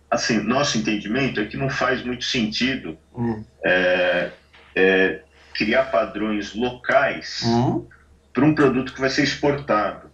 assim, 0.10 0.40
nosso 0.40 0.78
entendimento 0.78 1.40
é 1.40 1.46
que 1.46 1.58
não 1.58 1.70
faz 1.70 2.04
muito 2.04 2.24
sentido 2.24 2.98
hum. 3.16 3.44
é, 3.64 4.32
é, 4.76 5.22
criar 5.54 5.86
padrões 5.86 6.54
locais 6.54 7.42
uhum. 7.44 7.88
para 8.34 8.46
um 8.46 8.56
produto 8.56 8.94
que 8.94 9.02
vai 9.02 9.10
ser 9.10 9.24
exportado 9.24 10.10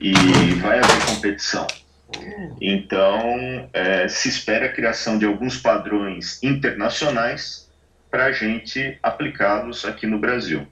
e 0.00 0.12
vai 0.60 0.78
haver 0.78 1.06
competição. 1.06 1.66
Então, 2.60 3.68
é, 3.72 4.08
se 4.08 4.28
espera 4.28 4.66
a 4.66 4.72
criação 4.72 5.18
de 5.18 5.26
alguns 5.26 5.58
padrões 5.58 6.42
internacionais 6.42 7.68
para 8.10 8.26
a 8.26 8.32
gente 8.32 8.98
aplicá-los 9.02 9.84
aqui 9.84 10.06
no 10.06 10.18
Brasil. 10.18 10.66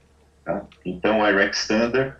Tá? 0.44 0.64
Então, 0.84 1.22
a 1.22 1.30
IREC 1.30 1.54
Standard 1.54 2.14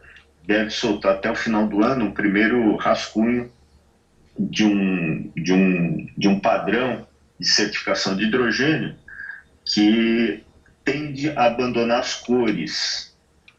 deve 0.45 0.71
soltar 0.71 1.15
até 1.15 1.31
o 1.31 1.35
final 1.35 1.67
do 1.67 1.83
ano 1.83 2.07
um 2.07 2.13
primeiro 2.13 2.77
rascunho 2.77 3.51
de 4.39 4.65
um, 4.65 5.33
de 5.35 5.53
um, 5.53 6.07
de 6.17 6.29
um 6.29 6.39
padrão 6.39 7.07
de 7.41 7.49
certificação 7.49 8.17
de 8.17 8.25
hidrogênio 8.25 8.95
que 9.65 10.45
tende 10.87 11.31
a 11.31 11.47
abandonar 11.47 11.99
as 11.99 12.15
cores, 12.15 13.15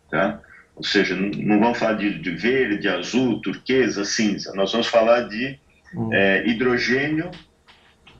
tá? 0.09 0.39
Ou 0.75 0.83
seja, 0.83 1.13
não, 1.15 1.29
não 1.29 1.59
vamos 1.59 1.77
falar 1.77 1.93
de, 1.93 2.19
de, 2.19 2.31
verde, 2.31 2.87
azul, 2.87 3.41
turquesa, 3.41 4.05
cinza. 4.05 4.53
Nós 4.55 4.71
vamos 4.71 4.87
falar 4.87 5.21
de 5.27 5.59
hum. 5.93 6.09
é, 6.13 6.47
hidrogênio 6.47 7.29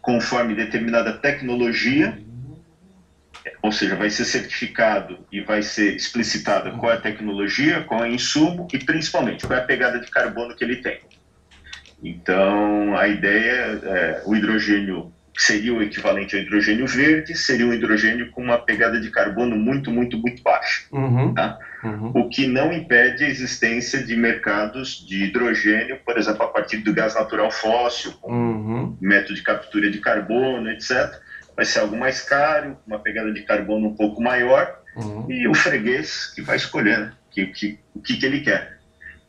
conforme 0.01 0.55
determinada 0.55 1.13
tecnologia, 1.13 2.17
ou 3.61 3.71
seja, 3.71 3.95
vai 3.95 4.09
ser 4.09 4.25
certificado 4.25 5.19
e 5.31 5.39
vai 5.39 5.61
ser 5.61 5.95
explicitada 5.95 6.71
qual 6.71 6.91
é 6.91 6.95
a 6.95 7.01
tecnologia, 7.01 7.83
qual 7.83 8.03
é 8.03 8.09
o 8.09 8.13
insumo 8.13 8.67
e 8.73 8.77
principalmente 8.77 9.45
qual 9.45 9.57
é 9.57 9.61
a 9.61 9.65
pegada 9.65 9.99
de 9.99 10.09
carbono 10.09 10.55
que 10.55 10.63
ele 10.63 10.77
tem. 10.77 10.99
Então, 12.03 12.97
a 12.97 13.07
ideia 13.07 13.79
é 13.83 14.21
o 14.25 14.35
hidrogênio 14.35 15.13
seria 15.37 15.71
o 15.71 15.83
equivalente 15.83 16.35
ao 16.35 16.41
hidrogênio 16.41 16.87
verde, 16.87 17.35
seria 17.35 17.67
um 17.67 17.71
hidrogênio 17.71 18.31
com 18.31 18.41
uma 18.41 18.57
pegada 18.57 18.99
de 18.99 19.11
carbono 19.11 19.55
muito, 19.55 19.91
muito, 19.91 20.17
muito 20.17 20.41
baixa. 20.41 20.85
Uhum, 20.91 21.33
tá? 21.35 21.59
uhum. 21.83 22.11
O 22.15 22.27
que 22.27 22.47
não 22.47 22.73
impede 22.73 23.23
a 23.23 23.29
existência 23.29 24.03
de 24.03 24.15
mercados 24.15 25.05
de 25.07 25.25
hidrogênio, 25.25 25.99
por 26.03 26.17
exemplo, 26.17 26.41
a 26.43 26.47
partir 26.47 26.77
do 26.77 26.91
gás 26.91 27.13
natural 27.13 27.51
fóssil, 27.51 28.13
com 28.13 28.31
uhum. 28.33 28.97
método 28.99 29.35
de 29.35 29.43
captura 29.43 29.91
de 29.91 29.99
carbono, 29.99 30.71
etc. 30.71 31.13
Vai 31.55 31.65
ser 31.65 31.79
algo 31.79 31.95
mais 31.95 32.21
caro, 32.21 32.75
uma 32.87 32.97
pegada 32.97 33.31
de 33.31 33.43
carbono 33.43 33.89
um 33.89 33.95
pouco 33.95 34.19
maior, 34.19 34.75
uhum. 34.95 35.29
e 35.29 35.47
o 35.47 35.53
freguês 35.53 36.33
que 36.33 36.41
vai 36.41 36.55
escolher 36.55 36.97
né? 36.97 37.11
que, 37.29 37.45
que, 37.47 37.79
o 37.93 38.01
que, 38.01 38.17
que 38.17 38.25
ele 38.25 38.41
quer. 38.41 38.76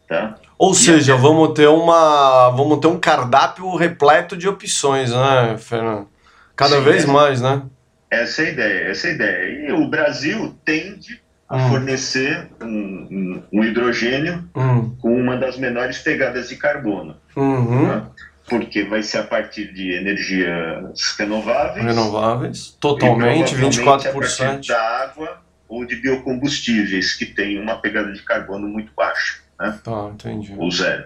Tá? 0.09 0.37
Ou 0.57 0.73
e 0.73 0.75
seja, 0.75 1.12
até... 1.12 1.23
vamos 1.23 1.53
ter 1.53 1.69
uma, 1.69 2.49
vamos 2.50 2.81
ter 2.81 2.87
um 2.87 2.99
cardápio 2.99 3.77
repleto 3.77 4.37
de 4.37 4.49
opções, 4.49 5.12
né, 5.12 5.57
Fernando? 5.59 6.09
Cada 6.57 6.79
Sim, 6.79 6.83
vez 6.83 7.05
mais, 7.05 7.43
né? 7.43 7.62
Essa 8.11 8.43
é 8.43 8.47
a 8.47 8.50
ideia, 8.50 8.88
essa 8.88 9.07
é 9.07 9.11
a 9.11 9.15
ideia. 9.15 9.69
E 9.69 9.73
o 9.73 9.87
Brasil 9.87 10.57
tende 10.65 11.21
a 11.47 11.57
hum. 11.57 11.69
fornecer 11.69 12.49
um, 12.61 12.67
um, 12.67 13.43
um 13.53 13.65
hidrogênio 13.65 14.49
hum. 14.57 14.97
com 14.99 15.15
uma 15.15 15.37
das 15.37 15.59
menores 15.59 15.99
pegadas 15.99 16.49
de 16.49 16.57
carbono. 16.57 17.17
Uhum. 17.37 17.87
Né? 17.87 18.03
Porque 18.49 18.83
vai 18.85 19.03
ser 19.03 19.19
a 19.19 19.25
partir 19.25 19.73
de 19.75 19.93
energias 19.93 21.17
renováveis. 21.19 21.85
Renováveis, 21.85 22.77
totalmente, 22.81 23.55
24%. 23.55 24.09
A 24.09 24.12
partir 24.12 24.69
da 24.69 25.03
água 25.03 25.43
ou 25.69 25.85
de 25.85 25.97
biocombustíveis, 25.97 27.12
que 27.12 27.27
tem 27.27 27.61
uma 27.61 27.77
pegada 27.77 28.11
de 28.11 28.23
carbono 28.23 28.67
muito 28.67 28.91
baixa 28.97 29.47
né? 29.59 29.79
Tá, 29.83 30.11
entendi. 30.12 30.55
O 30.59 30.71
zero. 30.71 31.05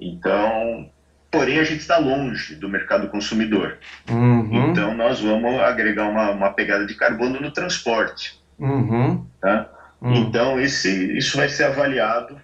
Então, 0.00 0.88
porém 1.30 1.58
a 1.58 1.64
gente 1.64 1.80
está 1.80 1.98
longe 1.98 2.54
do 2.54 2.68
mercado 2.68 3.08
consumidor. 3.08 3.78
Uhum. 4.08 4.70
Então 4.70 4.94
nós 4.94 5.20
vamos 5.20 5.60
agregar 5.60 6.08
uma, 6.08 6.30
uma 6.30 6.50
pegada 6.50 6.86
de 6.86 6.94
carbono 6.94 7.40
no 7.40 7.50
transporte. 7.50 8.38
Uhum. 8.58 9.24
Tá? 9.40 9.68
Uhum. 10.00 10.14
Então 10.14 10.60
esse, 10.60 11.16
isso 11.16 11.36
vai 11.36 11.48
ser 11.48 11.64
avaliado 11.64 12.36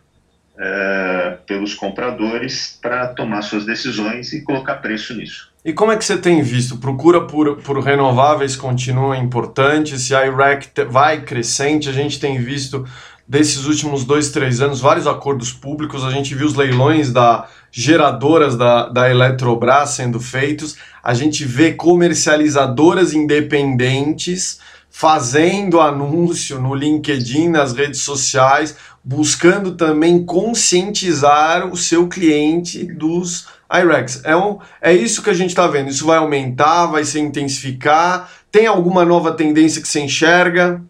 é, 0.58 1.38
pelos 1.46 1.74
compradores 1.74 2.78
para 2.80 3.08
tomar 3.08 3.42
suas 3.42 3.64
decisões 3.64 4.32
e 4.32 4.42
colocar 4.42 4.76
preço 4.76 5.14
nisso. 5.14 5.52
E 5.64 5.72
como 5.72 5.90
é 5.90 5.96
que 5.96 6.04
você 6.04 6.18
tem 6.18 6.42
visto? 6.42 6.76
Procura 6.76 7.22
por, 7.22 7.56
por 7.62 7.80
renováveis 7.80 8.54
continua 8.54 9.16
importante? 9.16 9.98
Se 9.98 10.14
a 10.14 10.26
IREC 10.26 10.84
vai 10.90 11.22
crescente, 11.22 11.88
a 11.88 11.92
gente 11.92 12.20
tem 12.20 12.38
visto 12.38 12.86
desses 13.26 13.64
últimos 13.64 14.04
dois, 14.04 14.30
três 14.30 14.60
anos 14.60 14.80
vários 14.80 15.06
acordos 15.06 15.52
públicos, 15.52 16.04
a 16.04 16.10
gente 16.10 16.34
viu 16.34 16.46
os 16.46 16.54
leilões 16.54 17.12
da 17.12 17.46
geradoras 17.72 18.56
da, 18.56 18.88
da 18.88 19.10
Eletrobras 19.10 19.90
sendo 19.90 20.20
feitos, 20.20 20.76
a 21.02 21.12
gente 21.14 21.44
vê 21.44 21.72
comercializadoras 21.72 23.12
independentes 23.12 24.60
fazendo 24.88 25.80
anúncio 25.80 26.60
no 26.60 26.72
LinkedIn, 26.72 27.48
nas 27.48 27.72
redes 27.72 28.02
sociais, 28.02 28.76
buscando 29.02 29.72
também 29.72 30.24
conscientizar 30.24 31.66
o 31.66 31.76
seu 31.76 32.06
cliente 32.06 32.84
dos 32.84 33.48
IREX. 33.68 34.20
É, 34.24 34.36
um, 34.36 34.58
é 34.80 34.92
isso 34.92 35.20
que 35.20 35.30
a 35.30 35.34
gente 35.34 35.50
está 35.50 35.66
vendo. 35.66 35.90
Isso 35.90 36.06
vai 36.06 36.18
aumentar, 36.18 36.86
vai 36.86 37.04
se 37.04 37.18
intensificar. 37.18 38.30
Tem 38.52 38.68
alguma 38.68 39.04
nova 39.04 39.32
tendência 39.32 39.82
que 39.82 39.88
você 39.88 40.00
enxerga? 40.00 40.80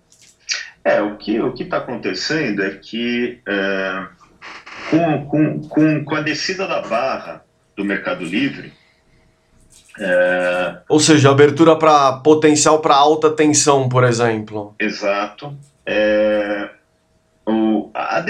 É, 0.85 1.01
o 1.01 1.17
que 1.17 1.41
o 1.41 1.55
está 1.55 1.79
acontecendo 1.79 2.63
é 2.63 2.71
que 2.71 3.41
é, 3.49 4.07
com, 4.91 5.27
com, 5.27 5.61
com, 5.69 6.05
com 6.05 6.15
a 6.15 6.21
descida 6.21 6.67
da 6.67 6.83
barra 6.83 7.43
do 7.75 7.85
Mercado 7.85 8.25
Livre, 8.25 8.73
é... 9.99 10.79
Ou 10.89 10.99
seja, 10.99 11.31
abertura 11.31 11.77
para 11.77 12.15
potencial 12.15 12.81
para 12.81 12.97
alta 12.97 13.31
tensão, 13.31 13.89
por 13.89 14.05
exemplo. 14.05 14.75
Exato. 14.79 15.57
É... 15.87 16.69
O... 17.47 17.91
A... 17.95 18.25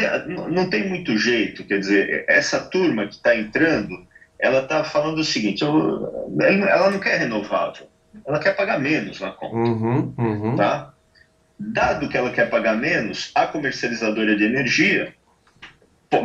Não 0.50 0.68
tem 0.68 0.88
muito 0.88 1.16
jeito, 1.16 1.64
quer 1.64 1.78
dizer, 1.78 2.24
essa 2.28 2.60
turma 2.60 3.06
que 3.06 3.14
está 3.14 3.34
entrando, 3.36 3.96
ela 4.38 4.60
está 4.60 4.84
falando 4.84 5.18
o 5.18 5.24
seguinte: 5.24 5.62
eu... 5.62 6.28
ela 6.40 6.90
não 6.90 6.98
quer 6.98 7.18
renovável, 7.18 7.86
ela 8.26 8.38
quer 8.38 8.54
pagar 8.54 8.78
menos 8.78 9.20
na 9.20 9.30
conta. 9.30 9.56
Uhum, 9.56 10.14
uhum. 10.18 10.56
Tá? 10.56 10.92
Dado 11.58 12.08
que 12.08 12.16
ela 12.16 12.30
quer 12.30 12.50
pagar 12.50 12.76
menos, 12.76 13.30
a 13.34 13.46
comercializadora 13.46 14.36
de 14.36 14.44
energia 14.44 15.14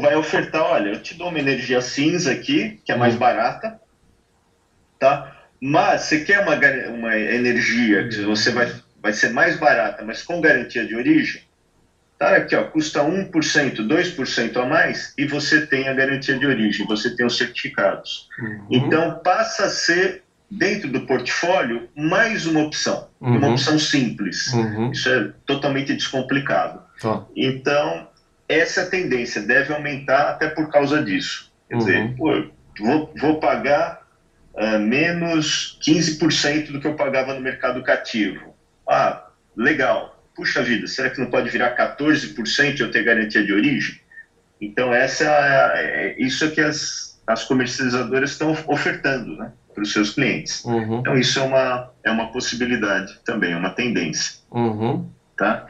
vai 0.02 0.16
ofertar: 0.16 0.64
olha, 0.64 0.90
eu 0.90 1.02
te 1.02 1.14
dou 1.14 1.30
uma 1.30 1.40
energia 1.40 1.82
cinza 1.82 2.32
aqui, 2.32 2.80
que 2.84 2.92
é 2.92 2.96
mais 2.96 3.14
uhum. 3.14 3.20
barata 3.20 3.80
tá? 5.00 5.36
Mas 5.62 6.04
você 6.04 6.20
quer 6.20 6.42
uma, 6.42 6.56
uma 6.90 7.18
energia 7.18 8.08
que 8.08 8.22
você 8.22 8.52
vai, 8.52 8.72
vai 9.02 9.14
ser 9.14 9.30
mais 9.30 9.58
barata, 9.58 10.04
mas 10.04 10.22
com 10.22 10.40
garantia 10.42 10.86
de 10.86 10.96
origem? 10.96 11.42
Tá 12.18 12.36
aqui, 12.36 12.54
ó, 12.54 12.66
custa 12.66 13.02
1%, 13.02 13.32
2% 13.32 14.58
a 14.58 14.66
mais 14.66 15.14
e 15.18 15.26
você 15.26 15.66
tem 15.66 15.88
a 15.88 15.94
garantia 15.94 16.38
de 16.38 16.46
origem, 16.46 16.86
você 16.86 17.16
tem 17.16 17.26
os 17.26 17.38
certificados. 17.38 18.28
Uhum. 18.38 18.68
Então 18.70 19.20
passa 19.24 19.66
a 19.66 19.70
ser 19.70 20.24
dentro 20.50 20.89
do 20.89 21.01
portfólio 21.01 21.89
mais 21.96 22.46
uma 22.46 22.62
opção, 22.62 23.08
uhum. 23.22 23.38
uma 23.38 23.50
opção 23.50 23.77
simples. 23.77 24.51
Uhum. 24.53 24.91
Isso 24.91 25.10
é 25.10 25.32
totalmente 25.46 25.94
descomplicado. 25.94 26.82
Tá. 27.00 27.25
Então 27.36 28.08
essa 28.50 28.88
tendência 28.88 29.44
deve 29.44 29.72
aumentar 29.72 30.32
até 30.32 30.50
por 30.50 30.70
causa 30.72 31.03
disso. 31.03 31.51
Quer 31.70 31.77
dizer, 31.77 32.00
uhum. 32.00 32.15
pô, 32.15 32.46
vou, 32.79 33.13
vou 33.15 33.39
pagar 33.39 34.01
uh, 34.56 34.79
menos 34.79 35.79
15% 35.86 36.72
do 36.72 36.79
que 36.79 36.88
eu 36.88 36.96
pagava 36.96 37.36
no 37.36 37.41
mercado 37.41 37.84
cativo. 37.84 38.56
Ah, 38.88 39.27
legal. 39.56 40.15
Puxa 40.36 40.63
vida, 40.63 40.88
será 40.88 41.12
que 41.12 41.20
não 41.20 41.29
pode 41.29 41.50
virar 41.50 41.75
14% 41.77 42.79
e 42.79 42.82
eu 42.82 42.89
ter 42.89 43.03
garantia 43.03 43.46
de 43.46 43.53
origem? 43.53 44.00
Então, 44.60 44.94
essa 44.94 45.25
é, 45.25 46.08
é 46.08 46.15
isso 46.18 46.44
é 46.46 46.50
que 46.50 46.62
as, 46.62 47.22
as 47.27 47.44
comercializadoras 47.44 48.32
estão 48.32 48.58
ofertando 48.68 49.38
né, 49.38 49.51
para 49.80 49.84
os 49.84 49.94
seus 49.94 50.12
clientes. 50.12 50.64
Uhum. 50.66 51.00
Então, 51.00 51.18
isso 51.18 51.40
é 51.40 51.42
uma, 51.42 51.92
é 52.04 52.12
uma 52.12 52.32
possibilidade 52.32 53.18
também, 53.24 53.54
é 53.54 53.58
uma 53.58 53.70
tendência. 53.70 54.40
Uhum. 54.52 55.10
Tá? 55.38 55.66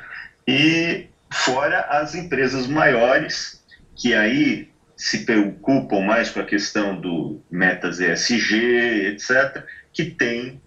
E 0.47 1.05
fora 1.31 1.81
as 1.81 2.15
empresas 2.15 2.65
maiores, 2.65 3.63
que 3.95 4.15
aí 4.15 4.69
se 4.97 5.25
preocupam 5.25 6.01
mais 6.01 6.29
com 6.29 6.39
a 6.39 6.43
questão 6.43 6.99
do 6.99 7.39
metas 7.51 7.99
ESG, 7.99 9.13
etc., 9.13 9.63
que 9.93 10.05
têm 10.05 10.59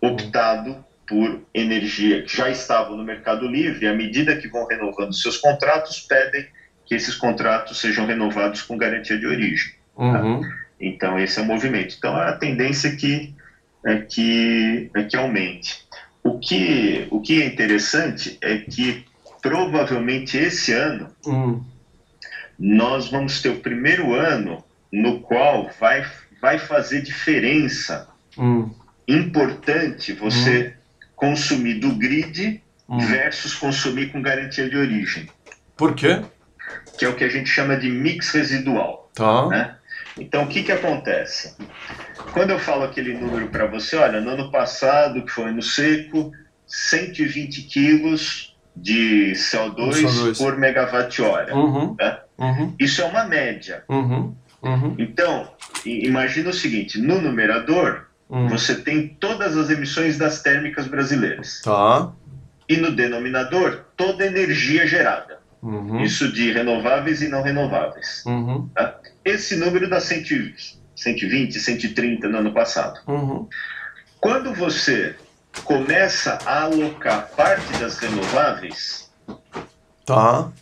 optado 0.00 0.84
por 1.08 1.40
energia 1.52 2.22
que 2.22 2.36
já 2.36 2.50
estavam 2.50 2.96
no 2.96 3.04
mercado 3.04 3.46
livre, 3.46 3.86
à 3.86 3.94
medida 3.94 4.36
que 4.36 4.48
vão 4.48 4.66
renovando 4.66 5.14
seus 5.14 5.38
contratos, 5.38 6.00
pedem 6.00 6.46
que 6.84 6.94
esses 6.94 7.14
contratos 7.14 7.80
sejam 7.80 8.06
renovados 8.06 8.60
com 8.62 8.76
garantia 8.76 9.18
de 9.18 9.26
origem. 9.26 9.72
Tá? 9.96 10.02
Uhum. 10.02 10.40
Tá? 10.42 10.63
Então, 10.80 11.18
esse 11.18 11.38
é 11.38 11.42
o 11.42 11.46
movimento. 11.46 11.94
Então, 11.96 12.16
a 12.16 12.32
tendência 12.32 12.88
é 12.88 12.96
que, 12.96 13.34
é 13.84 13.96
que, 13.98 14.90
é 14.94 15.02
que 15.04 15.16
aumente. 15.16 15.84
O 16.22 16.38
que, 16.38 17.06
o 17.10 17.20
que 17.20 17.42
é 17.42 17.46
interessante 17.46 18.38
é 18.40 18.58
que, 18.58 19.04
provavelmente, 19.40 20.36
esse 20.36 20.72
ano, 20.72 21.08
uhum 21.26 21.74
nós 22.58 23.10
vamos 23.10 23.40
ter 23.42 23.50
o 23.50 23.60
primeiro 23.60 24.14
ano 24.14 24.64
no 24.92 25.20
qual 25.20 25.70
vai, 25.80 26.06
vai 26.40 26.58
fazer 26.58 27.02
diferença 27.02 28.08
hum. 28.38 28.70
importante 29.08 30.12
você 30.12 30.68
hum. 30.68 31.08
consumir 31.16 31.74
do 31.74 31.94
grid 31.94 32.62
hum. 32.88 32.98
versus 32.98 33.54
consumir 33.54 34.12
com 34.12 34.22
garantia 34.22 34.68
de 34.68 34.76
origem. 34.76 35.28
Por 35.76 35.94
quê? 35.94 36.22
Que 36.98 37.04
é 37.04 37.08
o 37.08 37.16
que 37.16 37.24
a 37.24 37.28
gente 37.28 37.48
chama 37.48 37.76
de 37.76 37.90
mix 37.90 38.30
residual. 38.30 39.10
Tá. 39.14 39.48
Né? 39.48 39.76
Então, 40.18 40.44
o 40.44 40.48
que, 40.48 40.62
que 40.62 40.72
acontece? 40.72 41.56
Quando 42.32 42.50
eu 42.50 42.58
falo 42.58 42.84
aquele 42.84 43.14
número 43.14 43.48
para 43.48 43.66
você, 43.66 43.96
olha, 43.96 44.20
no 44.20 44.30
ano 44.30 44.50
passado, 44.50 45.22
que 45.22 45.30
foi 45.30 45.50
no 45.50 45.62
seco, 45.62 46.32
120 46.66 47.62
quilos 47.62 48.56
de 48.76 49.32
CO2, 49.34 50.04
CO2. 50.04 50.38
por 50.38 50.56
megawatt-hora. 50.56 51.54
Uhum. 51.54 51.96
Né? 51.98 52.18
Uhum. 52.38 52.74
Isso 52.78 53.02
é 53.02 53.04
uma 53.04 53.24
média. 53.24 53.84
Uhum. 53.88 54.34
Uhum. 54.62 54.94
Então, 54.98 55.48
imagina 55.84 56.50
o 56.50 56.54
seguinte: 56.54 56.98
no 56.98 57.20
numerador, 57.20 58.06
uhum. 58.28 58.48
você 58.48 58.74
tem 58.74 59.08
todas 59.08 59.56
as 59.56 59.70
emissões 59.70 60.16
das 60.16 60.42
térmicas 60.42 60.86
brasileiras. 60.86 61.60
Tá. 61.62 62.10
E 62.68 62.76
no 62.76 62.90
denominador, 62.90 63.84
toda 63.96 64.24
a 64.24 64.26
energia 64.26 64.86
gerada. 64.86 65.38
Uhum. 65.64 66.00
Isso 66.02 66.30
de 66.30 66.52
renováveis 66.52 67.22
e 67.22 67.28
não 67.28 67.42
renováveis. 67.42 68.22
Uhum. 68.26 68.68
Tá? 68.74 68.98
Esse 69.24 69.56
número 69.56 69.88
dá 69.88 69.98
120, 69.98 71.58
130 71.58 72.28
no 72.28 72.38
ano 72.38 72.52
passado. 72.52 73.00
Quando 74.20 74.52
você 74.54 75.16
começa 75.64 76.38
a 76.44 76.64
alocar 76.64 77.30
parte 77.34 77.72
das 77.78 77.98
renováveis, 77.98 79.10
tá 80.04 80.52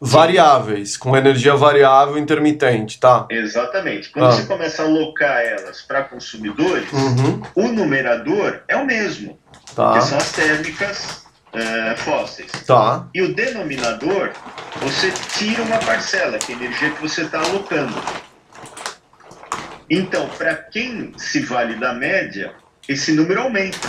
variáveis, 0.00 0.96
com 0.96 1.16
energia 1.16 1.54
variável 1.56 2.16
intermitente, 2.16 3.00
tá? 3.00 3.26
Exatamente. 3.28 4.10
Quando 4.10 4.26
ah. 4.26 4.32
você 4.32 4.46
começa 4.46 4.82
a 4.82 4.86
alocar 4.86 5.40
elas 5.42 5.82
para 5.82 6.04
consumidores, 6.04 6.90
uhum. 6.92 7.42
o 7.54 7.68
numerador 7.68 8.60
é 8.68 8.76
o 8.76 8.86
mesmo, 8.86 9.38
tá. 9.74 9.94
que 9.94 10.02
são 10.02 10.16
as 10.16 10.32
térmicas 10.32 11.27
é, 11.52 11.96
fósseis. 11.96 12.50
Tá. 12.66 13.08
E 13.14 13.22
o 13.22 13.34
denominador, 13.34 14.32
você 14.80 15.10
tira 15.38 15.62
uma 15.62 15.78
parcela, 15.78 16.38
que 16.38 16.52
é 16.52 16.54
a 16.54 16.58
energia 16.58 16.90
que 16.90 17.00
você 17.00 17.22
está 17.22 17.40
alocando. 17.40 17.94
Então, 19.90 20.28
para 20.30 20.54
quem 20.54 21.12
se 21.16 21.40
vale 21.40 21.76
da 21.76 21.94
média, 21.94 22.52
esse 22.88 23.12
número 23.12 23.40
aumenta. 23.40 23.88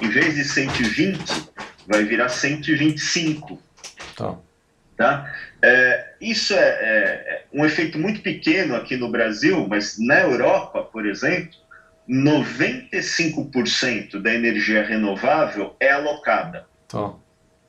Em 0.00 0.08
vez 0.08 0.34
de 0.34 0.44
120, 0.44 1.50
vai 1.86 2.02
virar 2.04 2.28
125. 2.28 3.62
Tá. 4.16 4.36
Tá? 4.96 5.32
É, 5.62 6.14
isso 6.20 6.52
é, 6.54 6.58
é, 6.58 6.62
é, 6.62 7.44
um 7.52 7.64
efeito 7.64 7.96
muito 7.98 8.20
pequeno 8.20 8.76
aqui 8.76 8.96
no 8.96 9.10
Brasil, 9.10 9.66
mas 9.68 9.98
na 9.98 10.20
Europa, 10.20 10.82
por 10.82 11.06
exemplo, 11.06 11.58
95% 12.08 14.20
da 14.20 14.34
energia 14.34 14.84
renovável 14.84 15.76
é 15.78 15.92
alocada. 15.92 16.66
Tá. 16.90 17.12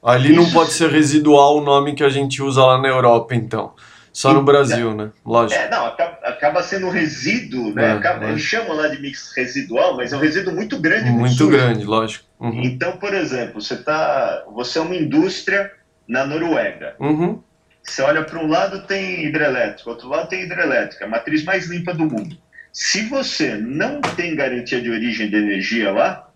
Ali 0.03 0.33
não 0.35 0.49
pode 0.49 0.73
ser 0.73 0.89
residual 0.89 1.57
o 1.57 1.61
nome 1.61 1.93
que 1.93 2.03
a 2.03 2.09
gente 2.09 2.41
usa 2.41 2.65
lá 2.65 2.81
na 2.81 2.87
Europa, 2.87 3.35
então. 3.35 3.73
Só 4.11 4.33
no 4.33 4.43
Brasil, 4.43 4.93
né? 4.93 5.11
Lógico. 5.25 5.61
É, 5.61 5.69
não, 5.69 5.85
acaba, 5.85 6.61
sendo 6.63 6.89
resíduo, 6.89 7.73
né? 7.73 7.85
É, 7.85 7.91
acaba, 7.93 8.29
eles 8.29 8.41
chamam 8.41 8.75
lá 8.75 8.87
de 8.87 9.01
mix 9.01 9.31
residual, 9.35 9.95
mas 9.95 10.11
é 10.11 10.17
um 10.17 10.19
resíduo 10.19 10.53
muito 10.53 10.77
grande. 10.79 11.09
Muito, 11.11 11.47
grande, 11.47 11.85
lógico. 11.85 12.25
Uhum. 12.39 12.61
Então, 12.63 12.97
por 12.97 13.13
exemplo, 13.13 13.61
você, 13.61 13.77
tá, 13.77 14.43
você 14.53 14.79
é 14.79 14.81
uma 14.81 14.95
indústria 14.95 15.71
na 16.07 16.25
Noruega. 16.25 16.95
Uhum. 16.99 17.41
Você 17.83 18.01
olha 18.01 18.23
para 18.23 18.39
um 18.39 18.47
lado 18.47 18.85
tem 18.85 19.25
hidrelétrica, 19.25 19.89
outro 19.89 20.09
lado 20.09 20.27
tem 20.27 20.43
hidrelétrica, 20.43 21.05
a 21.05 21.07
matriz 21.07 21.43
mais 21.43 21.67
limpa 21.67 21.93
do 21.93 22.05
mundo. 22.05 22.37
Se 22.71 23.03
você 23.03 23.55
não 23.55 24.01
tem 24.01 24.35
garantia 24.35 24.81
de 24.81 24.89
origem 24.89 25.29
de 25.29 25.35
energia 25.35 25.91
lá, 25.91 26.29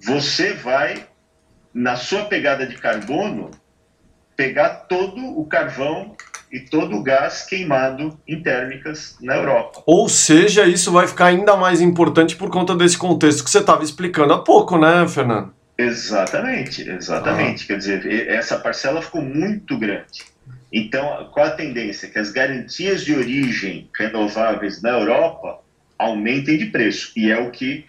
você 0.00 0.52
vai, 0.52 1.06
na 1.74 1.96
sua 1.96 2.24
pegada 2.26 2.66
de 2.66 2.76
carbono, 2.76 3.50
pegar 4.36 4.86
todo 4.88 5.20
o 5.20 5.44
carvão 5.44 6.14
e 6.52 6.60
todo 6.60 6.96
o 6.96 7.02
gás 7.02 7.42
queimado 7.42 8.16
em 8.28 8.40
térmicas 8.40 9.16
na 9.20 9.34
Europa. 9.34 9.82
Ou 9.84 10.08
seja, 10.08 10.64
isso 10.66 10.92
vai 10.92 11.08
ficar 11.08 11.26
ainda 11.26 11.56
mais 11.56 11.80
importante 11.80 12.36
por 12.36 12.48
conta 12.48 12.76
desse 12.76 12.96
contexto 12.96 13.42
que 13.42 13.50
você 13.50 13.58
estava 13.58 13.82
explicando 13.82 14.32
há 14.32 14.38
pouco, 14.38 14.78
né, 14.78 15.06
Fernando? 15.08 15.52
Exatamente, 15.76 16.88
exatamente. 16.88 17.64
Ah. 17.64 17.66
Quer 17.66 17.78
dizer, 17.78 18.28
essa 18.28 18.56
parcela 18.58 19.02
ficou 19.02 19.20
muito 19.20 19.76
grande. 19.76 20.22
Então, 20.72 21.28
qual 21.32 21.46
a 21.46 21.50
tendência? 21.50 22.08
Que 22.08 22.18
as 22.20 22.30
garantias 22.30 23.04
de 23.04 23.14
origem 23.14 23.88
renováveis 23.96 24.80
na 24.80 24.90
Europa 24.90 25.58
aumentem 25.98 26.56
de 26.56 26.66
preço. 26.66 27.12
E 27.16 27.30
é 27.30 27.38
o 27.38 27.50
que 27.50 27.84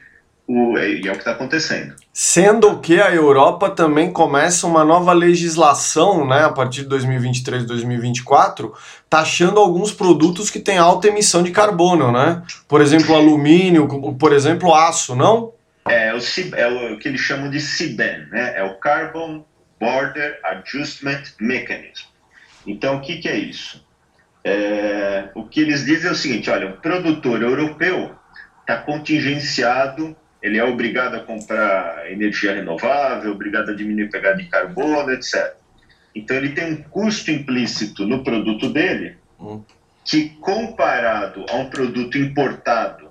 o, 0.47 0.77
é, 0.77 0.93
é 0.93 1.09
o 1.09 1.13
que 1.13 1.17
está 1.17 1.31
acontecendo. 1.31 1.95
Sendo 2.13 2.79
que 2.79 3.01
a 3.01 3.13
Europa 3.13 3.69
também 3.69 4.11
começa 4.11 4.67
uma 4.67 4.83
nova 4.83 5.11
legislação, 5.11 6.27
né, 6.27 6.43
a 6.43 6.49
partir 6.49 6.81
de 6.81 6.89
2023, 6.89 7.65
2024, 7.65 8.73
taxando 9.09 9.59
alguns 9.59 9.91
produtos 9.91 10.49
que 10.49 10.59
têm 10.59 10.77
alta 10.77 11.07
emissão 11.07 11.41
de 11.41 11.51
carbono, 11.51 12.11
né? 12.11 12.43
Por 12.67 12.81
exemplo, 12.81 13.15
alumínio, 13.15 13.87
por 14.19 14.33
exemplo, 14.33 14.73
aço, 14.73 15.15
não? 15.15 15.53
É 15.87 16.13
o, 16.13 16.19
é 16.55 16.93
o 16.93 16.97
que 16.97 17.07
eles 17.07 17.21
chamam 17.21 17.49
de 17.49 17.59
CBAM, 17.59 18.27
né? 18.31 18.53
É 18.57 18.63
o 18.63 18.75
Carbon 18.79 19.45
Border 19.79 20.39
Adjustment 20.43 21.23
Mechanism. 21.39 22.05
Então, 22.65 22.97
o 22.97 23.01
que, 23.01 23.17
que 23.17 23.29
é 23.29 23.37
isso? 23.37 23.85
É, 24.43 25.29
o 25.35 25.43
que 25.43 25.59
eles 25.59 25.85
dizem 25.85 26.09
é 26.09 26.11
o 26.11 26.15
seguinte: 26.15 26.49
olha, 26.49 26.69
o 26.69 26.77
produtor 26.77 27.41
europeu 27.41 28.15
está 28.61 28.77
contingenciado 28.77 30.15
ele 30.45 30.59
é 30.59 30.63
obrigado 30.63 31.15
a 31.15 31.21
comprar 31.21 32.11
energia 32.11 32.53
renovável, 32.53 33.31
obrigado 33.31 33.71
a 33.71 33.73
diminuir 33.73 34.05
a 34.05 34.11
pegada 34.11 34.37
de 34.37 34.47
carbono, 34.47 35.11
etc. 35.11 35.55
Então 36.13 36.37
ele 36.37 36.49
tem 36.49 36.71
um 36.71 36.83
custo 36.83 37.31
implícito 37.31 38.05
no 38.05 38.23
produto 38.23 38.69
dele 38.69 39.17
hum. 39.39 39.63
que 40.03 40.29
comparado 40.39 41.47
a 41.49 41.55
um 41.55 41.67
produto 41.67 42.15
importado 42.19 43.09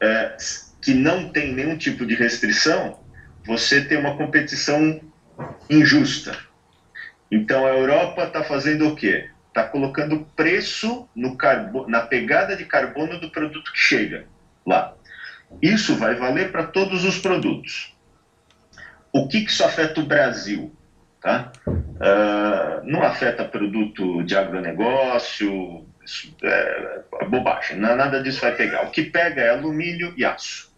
é, 0.00 0.34
que 0.80 0.94
não 0.94 1.28
tem 1.28 1.52
nenhum 1.52 1.76
tipo 1.76 2.06
de 2.06 2.14
restrição, 2.14 2.98
você 3.44 3.84
tem 3.84 3.98
uma 3.98 4.16
competição 4.16 4.98
injusta. 5.68 6.38
Então 7.30 7.66
a 7.66 7.76
Europa 7.76 8.24
está 8.24 8.42
fazendo 8.42 8.88
o 8.88 8.96
quê? 8.96 9.28
Está 9.48 9.64
colocando 9.64 10.26
preço 10.34 11.06
no 11.14 11.36
carbo 11.36 11.86
na 11.86 12.00
pegada 12.00 12.56
de 12.56 12.64
carbono 12.64 13.20
do 13.20 13.28
produto 13.30 13.70
que 13.70 13.78
chega 13.78 14.24
lá. 14.64 14.94
Isso 15.62 15.96
vai 15.96 16.14
valer 16.14 16.50
para 16.50 16.64
todos 16.64 17.04
os 17.04 17.18
produtos. 17.18 17.94
O 19.12 19.28
que, 19.28 19.42
que 19.42 19.50
isso 19.50 19.64
afeta 19.64 20.00
o 20.00 20.06
Brasil? 20.06 20.72
Tá? 21.20 21.52
Uh, 21.66 22.84
não 22.84 23.02
afeta 23.02 23.44
produto 23.44 24.22
de 24.24 24.36
agronegócio, 24.36 25.86
isso 26.04 26.34
é, 26.42 27.02
é 27.20 27.24
bobagem, 27.28 27.78
nada 27.78 28.22
disso 28.22 28.40
vai 28.40 28.54
pegar. 28.54 28.82
O 28.82 28.90
que 28.90 29.04
pega 29.04 29.40
é 29.40 29.50
alumínio 29.50 30.12
e 30.16 30.24
aço. 30.24 30.70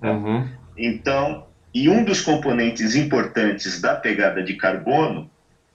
Tá? 0.00 0.10
Uhum. 0.10 0.48
Então, 0.76 1.46
e 1.72 1.88
um 1.88 2.04
dos 2.04 2.20
componentes 2.20 2.94
importantes 2.94 3.80
da 3.80 3.94
pegada 3.94 4.42
de 4.42 4.54
carbono 4.54 5.30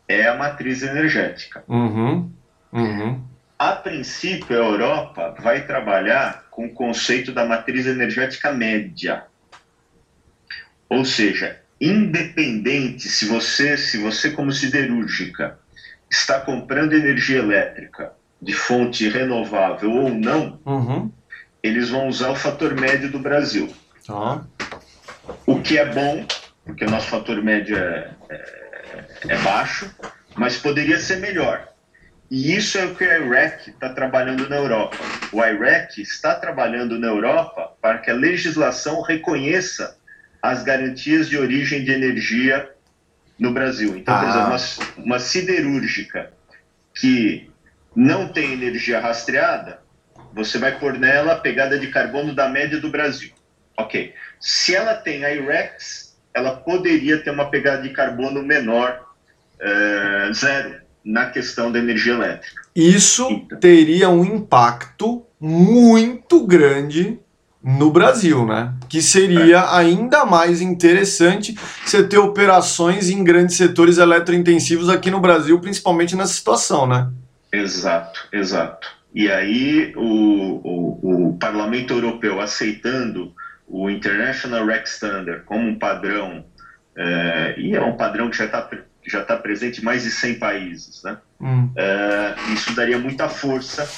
é 0.08 0.28
a 0.28 0.36
matriz 0.36 0.84
energética. 0.84 1.64
Uhum. 1.68 2.32
Uhum. 2.72 3.22
A 3.60 3.74
princípio, 3.74 4.56
a 4.56 4.66
Europa 4.66 5.36
vai 5.42 5.68
trabalhar 5.68 6.46
com 6.50 6.68
o 6.68 6.74
conceito 6.74 7.34
da 7.34 7.46
matriz 7.46 7.86
energética 7.86 8.54
média. 8.54 9.26
Ou 10.88 11.04
seja, 11.04 11.60
independente 11.80 13.10
se 13.10 13.26
você, 13.26 13.76
se 13.76 13.98
você 13.98 14.32
como 14.32 14.54
siderúrgica 14.54 15.60
está 16.10 16.40
comprando 16.40 16.94
energia 16.94 17.40
elétrica 17.40 18.14
de 18.42 18.54
fonte 18.54 19.10
renovável 19.10 19.92
ou 19.92 20.10
não, 20.10 20.58
uhum. 20.66 21.12
eles 21.62 21.90
vão 21.90 22.08
usar 22.08 22.32
o 22.32 22.36
fator 22.36 22.74
médio 22.74 23.12
do 23.12 23.20
Brasil. 23.20 23.70
Uhum. 24.08 24.42
O 25.46 25.62
que 25.62 25.78
é 25.78 25.86
bom, 25.86 26.26
porque 26.64 26.86
o 26.86 26.90
nosso 26.90 27.08
fator 27.08 27.44
médio 27.44 27.78
é, 27.78 28.10
é, 28.30 28.46
é 29.28 29.38
baixo, 29.40 29.94
mas 30.36 30.58
poderia 30.58 30.98
ser 30.98 31.18
melhor. 31.18 31.69
E 32.30 32.56
isso 32.56 32.78
é 32.78 32.86
o 32.86 32.94
que 32.94 33.04
o 33.04 33.08
IREC 33.08 33.72
está 33.72 33.90
trabalhando 33.90 34.48
na 34.48 34.58
Europa. 34.58 34.98
O 35.32 35.44
IREC 35.44 36.00
está 36.02 36.36
trabalhando 36.36 37.00
na 37.00 37.08
Europa 37.08 37.74
para 37.82 37.98
que 37.98 38.12
a 38.12 38.14
legislação 38.14 39.02
reconheça 39.02 39.98
as 40.42 40.62
garantias 40.62 41.28
de 41.28 41.38
origem 41.38 41.84
de 41.84 41.92
energia 41.92 42.70
no 43.40 43.52
Brasil. 43.52 43.98
Então, 43.98 44.14
ah. 44.14 44.20
por 44.20 44.30
exemplo, 44.30 44.48
uma, 44.48 45.06
uma 45.06 45.20
siderúrgica 45.20 46.32
que 46.94 47.50
não 47.96 48.28
tem 48.28 48.54
energia 48.54 49.00
rastreada, 49.00 49.80
você 50.32 50.60
vai 50.60 50.78
pôr 50.78 51.00
nela 51.00 51.34
a 51.34 51.40
pegada 51.40 51.80
de 51.80 51.88
carbono 51.88 52.36
da 52.36 52.48
média 52.48 52.80
do 52.80 52.92
Brasil. 52.92 53.32
Ok. 53.76 54.14
Se 54.40 54.76
ela 54.76 54.94
tem 54.94 55.26
a 55.26 55.34
IREX, 55.34 56.16
ela 56.32 56.58
poderia 56.58 57.18
ter 57.18 57.32
uma 57.32 57.50
pegada 57.50 57.82
de 57.82 57.90
carbono 57.90 58.44
menor, 58.44 59.04
uh, 59.60 60.34
zero 60.34 60.89
na 61.04 61.28
questão 61.28 61.72
da 61.72 61.80
energia 61.80 62.14
elétrica. 62.14 62.62
Isso 62.76 63.28
então. 63.30 63.60
teria 63.60 64.10
um 64.10 64.24
impacto 64.24 65.26
muito 65.40 66.46
grande 66.46 67.20
no 67.64 67.92
Brasil, 67.92 68.46
né? 68.46 68.74
Que 68.88 69.02
seria 69.02 69.58
é. 69.58 69.78
ainda 69.78 70.26
mais 70.26 70.62
interessante 70.62 71.56
você 71.86 72.04
ter 72.04 72.18
operações 72.18 73.10
em 73.10 73.24
grandes 73.24 73.58
setores 73.58 73.98
eletrointensivos 73.98 74.90
aqui 74.90 75.12
no 75.12 75.20
Brasil, 75.20 75.60
principalmente 75.60 76.16
nessa 76.16 76.34
situação, 76.34 76.88
né? 76.88 77.10
Exato, 77.52 78.28
exato. 78.32 78.88
E 79.14 79.30
aí 79.30 79.94
o, 79.96 80.02
o, 80.04 81.30
o 81.30 81.38
Parlamento 81.38 81.94
Europeu 81.94 82.40
aceitando 82.40 83.34
o 83.68 83.90
International 83.90 84.66
REC 84.66 84.88
Standard 84.88 85.44
como 85.46 85.68
um 85.68 85.78
padrão, 85.78 86.46
é, 86.96 87.56
e 87.58 87.76
é 87.76 87.82
um 87.82 87.98
padrão 87.98 88.30
que 88.30 88.38
já 88.38 88.46
está 88.46 88.68
que 89.02 89.10
já 89.10 89.22
está 89.22 89.36
presente 89.36 89.82
em 89.82 89.84
mais 89.84 90.04
de 90.04 90.12
100 90.12 90.40
países. 90.40 91.04
Né? 91.04 91.18
Hum. 91.42 91.70
É, 91.76 92.36
isso 92.54 92.74
daria 92.76 92.98
muita 92.98 93.30
força 93.30 93.90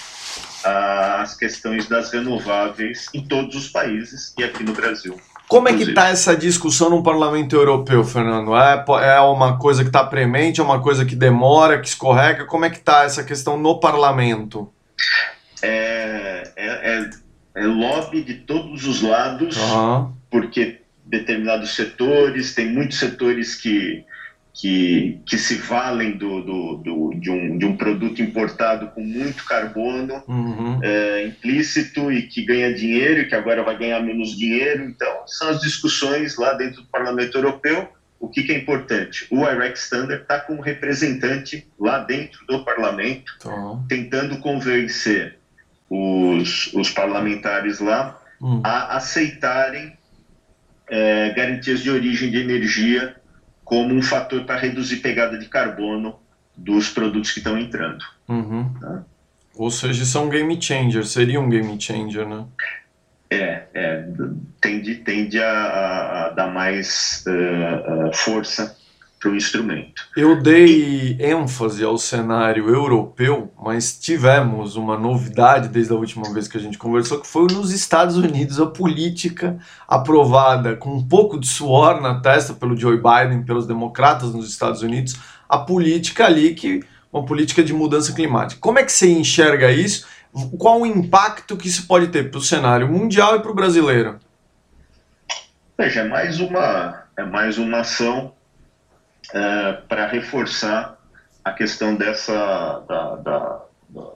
às 0.63 1.35
questões 1.35 1.87
das 1.87 2.11
renováveis 2.11 3.07
em 3.13 3.25
todos 3.25 3.55
os 3.55 3.67
países 3.67 4.33
e 4.37 4.43
aqui 4.43 4.63
no 4.63 4.73
Brasil. 4.73 5.19
Como 5.47 5.67
é 5.67 5.73
que 5.73 5.83
está 5.83 6.07
essa 6.07 6.33
discussão 6.33 6.89
no 6.89 7.03
Parlamento 7.03 7.57
Europeu, 7.57 8.05
Fernando? 8.05 8.55
É, 8.55 8.85
é 9.03 9.19
uma 9.19 9.57
coisa 9.57 9.83
que 9.83 9.89
está 9.89 10.01
premente, 10.01 10.61
é 10.61 10.63
uma 10.63 10.81
coisa 10.81 11.03
que 11.03 11.13
demora, 11.13 11.77
que 11.77 11.89
escorrega? 11.89 12.45
Como 12.45 12.63
é 12.63 12.69
que 12.69 12.77
está 12.77 13.03
essa 13.03 13.21
questão 13.21 13.57
no 13.57 13.77
Parlamento? 13.77 14.71
É, 15.61 16.43
é, 16.55 16.67
é, 16.93 17.09
é 17.55 17.65
lobby 17.65 18.23
de 18.23 18.35
todos 18.35 18.87
os 18.87 19.01
lados, 19.01 19.57
uhum. 19.57 20.13
porque 20.29 20.79
determinados 21.05 21.75
setores, 21.75 22.55
tem 22.55 22.71
muitos 22.71 22.97
setores 22.97 23.55
que 23.55 24.05
que, 24.53 25.21
que 25.25 25.37
se 25.37 25.55
valem 25.55 26.17
do, 26.17 26.41
do, 26.41 26.77
do, 26.77 27.13
de, 27.15 27.31
um, 27.31 27.57
de 27.57 27.65
um 27.65 27.77
produto 27.77 28.21
importado 28.21 28.87
com 28.87 29.01
muito 29.01 29.45
carbono 29.45 30.21
uhum. 30.27 30.79
é, 30.83 31.27
implícito 31.27 32.11
e 32.11 32.23
que 32.23 32.43
ganha 32.43 32.73
dinheiro 32.73 33.21
e 33.21 33.27
que 33.27 33.35
agora 33.35 33.63
vai 33.63 33.77
ganhar 33.77 34.01
menos 34.01 34.37
dinheiro. 34.37 34.83
Então, 34.83 35.25
são 35.25 35.49
as 35.49 35.61
discussões 35.61 36.37
lá 36.37 36.53
dentro 36.53 36.81
do 36.81 36.87
Parlamento 36.87 37.37
Europeu. 37.37 37.87
O 38.19 38.27
que, 38.27 38.43
que 38.43 38.51
é 38.51 38.57
importante? 38.57 39.25
O 39.31 39.43
IREC 39.43 39.77
Standard 39.77 40.21
está 40.21 40.39
com 40.39 40.53
um 40.53 40.61
representante 40.61 41.67
lá 41.79 41.99
dentro 41.99 42.45
do 42.45 42.63
parlamento, 42.63 43.31
tá. 43.39 43.79
tentando 43.87 44.37
convencer 44.37 45.39
os, 45.89 46.71
os 46.73 46.89
parlamentares 46.89 47.79
lá 47.79 48.21
uhum. 48.39 48.61
a 48.63 48.97
aceitarem 48.97 49.93
é, 50.89 51.33
garantias 51.33 51.79
de 51.79 51.89
origem 51.89 52.29
de 52.29 52.37
energia 52.37 53.15
como 53.71 53.95
um 53.95 54.01
fator 54.01 54.43
para 54.43 54.59
reduzir 54.59 54.97
pegada 54.97 55.39
de 55.39 55.47
carbono 55.47 56.19
dos 56.57 56.89
produtos 56.89 57.31
que 57.31 57.39
estão 57.39 57.57
entrando. 57.57 58.03
Uhum. 58.27 58.69
Tá? 58.73 59.03
Ou 59.55 59.71
seja, 59.71 60.03
isso 60.03 60.17
é 60.17 60.19
um 60.19 60.27
game 60.27 60.61
changer, 60.61 61.05
seria 61.05 61.39
um 61.39 61.49
game 61.49 61.79
changer, 61.79 62.27
né? 62.27 62.43
É, 63.29 63.63
é 63.73 64.05
tende, 64.59 64.95
tende 64.95 65.41
a, 65.41 66.25
a 66.25 66.29
dar 66.31 66.47
mais 66.47 67.23
uh, 67.25 68.09
uh, 68.09 68.13
força 68.13 68.75
para 69.21 69.29
o 69.29 69.35
instrumento. 69.35 70.07
Eu 70.17 70.41
dei 70.41 71.15
ênfase 71.19 71.83
ao 71.83 71.95
cenário 71.95 72.67
europeu, 72.67 73.53
mas 73.63 73.97
tivemos 73.97 74.75
uma 74.75 74.97
novidade 74.97 75.69
desde 75.69 75.93
a 75.93 75.95
última 75.95 76.33
vez 76.33 76.47
que 76.47 76.57
a 76.57 76.59
gente 76.59 76.75
conversou, 76.75 77.21
que 77.21 77.27
foi 77.27 77.43
nos 77.43 77.71
Estados 77.71 78.17
Unidos 78.17 78.59
a 78.59 78.65
política 78.65 79.59
aprovada 79.87 80.75
com 80.75 80.95
um 80.95 81.07
pouco 81.07 81.39
de 81.39 81.47
suor 81.47 82.01
na 82.01 82.19
testa 82.19 82.55
pelo 82.55 82.75
Joe 82.75 82.97
Biden, 82.97 83.43
pelos 83.43 83.67
democratas 83.67 84.33
nos 84.33 84.49
Estados 84.49 84.81
Unidos, 84.81 85.15
a 85.47 85.59
política 85.59 86.25
ali 86.25 86.55
que 86.55 86.83
uma 87.13 87.23
política 87.23 87.63
de 87.63 87.73
mudança 87.73 88.13
climática. 88.13 88.59
Como 88.59 88.79
é 88.79 88.83
que 88.83 88.91
você 88.91 89.07
enxerga 89.11 89.71
isso? 89.71 90.07
Qual 90.57 90.81
o 90.81 90.85
impacto 90.85 91.57
que 91.57 91.67
isso 91.67 91.85
pode 91.85 92.07
ter 92.07 92.31
para 92.31 92.39
o 92.39 92.41
cenário 92.41 92.87
mundial 92.87 93.35
e 93.35 93.39
para 93.41 93.51
o 93.51 93.55
brasileiro? 93.55 94.17
Veja, 95.77 96.01
é 96.01 96.07
mais 96.07 96.39
uma 96.39 97.03
é 97.17 97.23
mais 97.23 97.57
uma 97.57 97.81
ação 97.81 98.33
uh, 99.29 99.87
para 99.87 100.07
reforçar 100.07 100.97
a 101.43 101.51
questão 101.51 101.95
dessa 101.95 102.79
da, 102.87 103.15
da, 103.15 103.61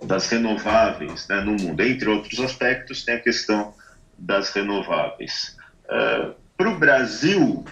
das 0.04 0.30
renováveis 0.30 1.28
né, 1.28 1.42
no 1.42 1.54
mundo. 1.54 1.82
Entre 1.82 2.08
outros 2.10 2.40
aspectos, 2.40 3.04
tem 3.04 3.16
a 3.16 3.20
questão 3.20 3.74
das 4.18 4.52
renováveis. 4.52 5.58
Uh, 5.86 6.34
Para 6.58 6.70
o 6.70 6.78
Brasil, 6.80 7.66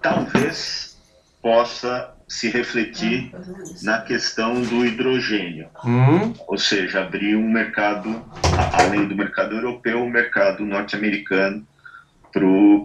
talvez 0.00 0.96
possa 1.42 2.12
se 2.28 2.48
refletir 2.48 3.30
na 3.82 4.00
questão 4.00 4.60
do 4.60 4.84
hidrogênio, 4.84 5.68
Hum, 5.84 6.34
ou 6.48 6.58
seja, 6.58 7.02
abrir 7.02 7.36
um 7.36 7.48
mercado, 7.48 8.24
além 8.72 9.06
do 9.06 9.14
mercado 9.14 9.54
europeu, 9.54 10.02
um 10.02 10.10
mercado 10.10 10.64
norte-americano 10.64 11.64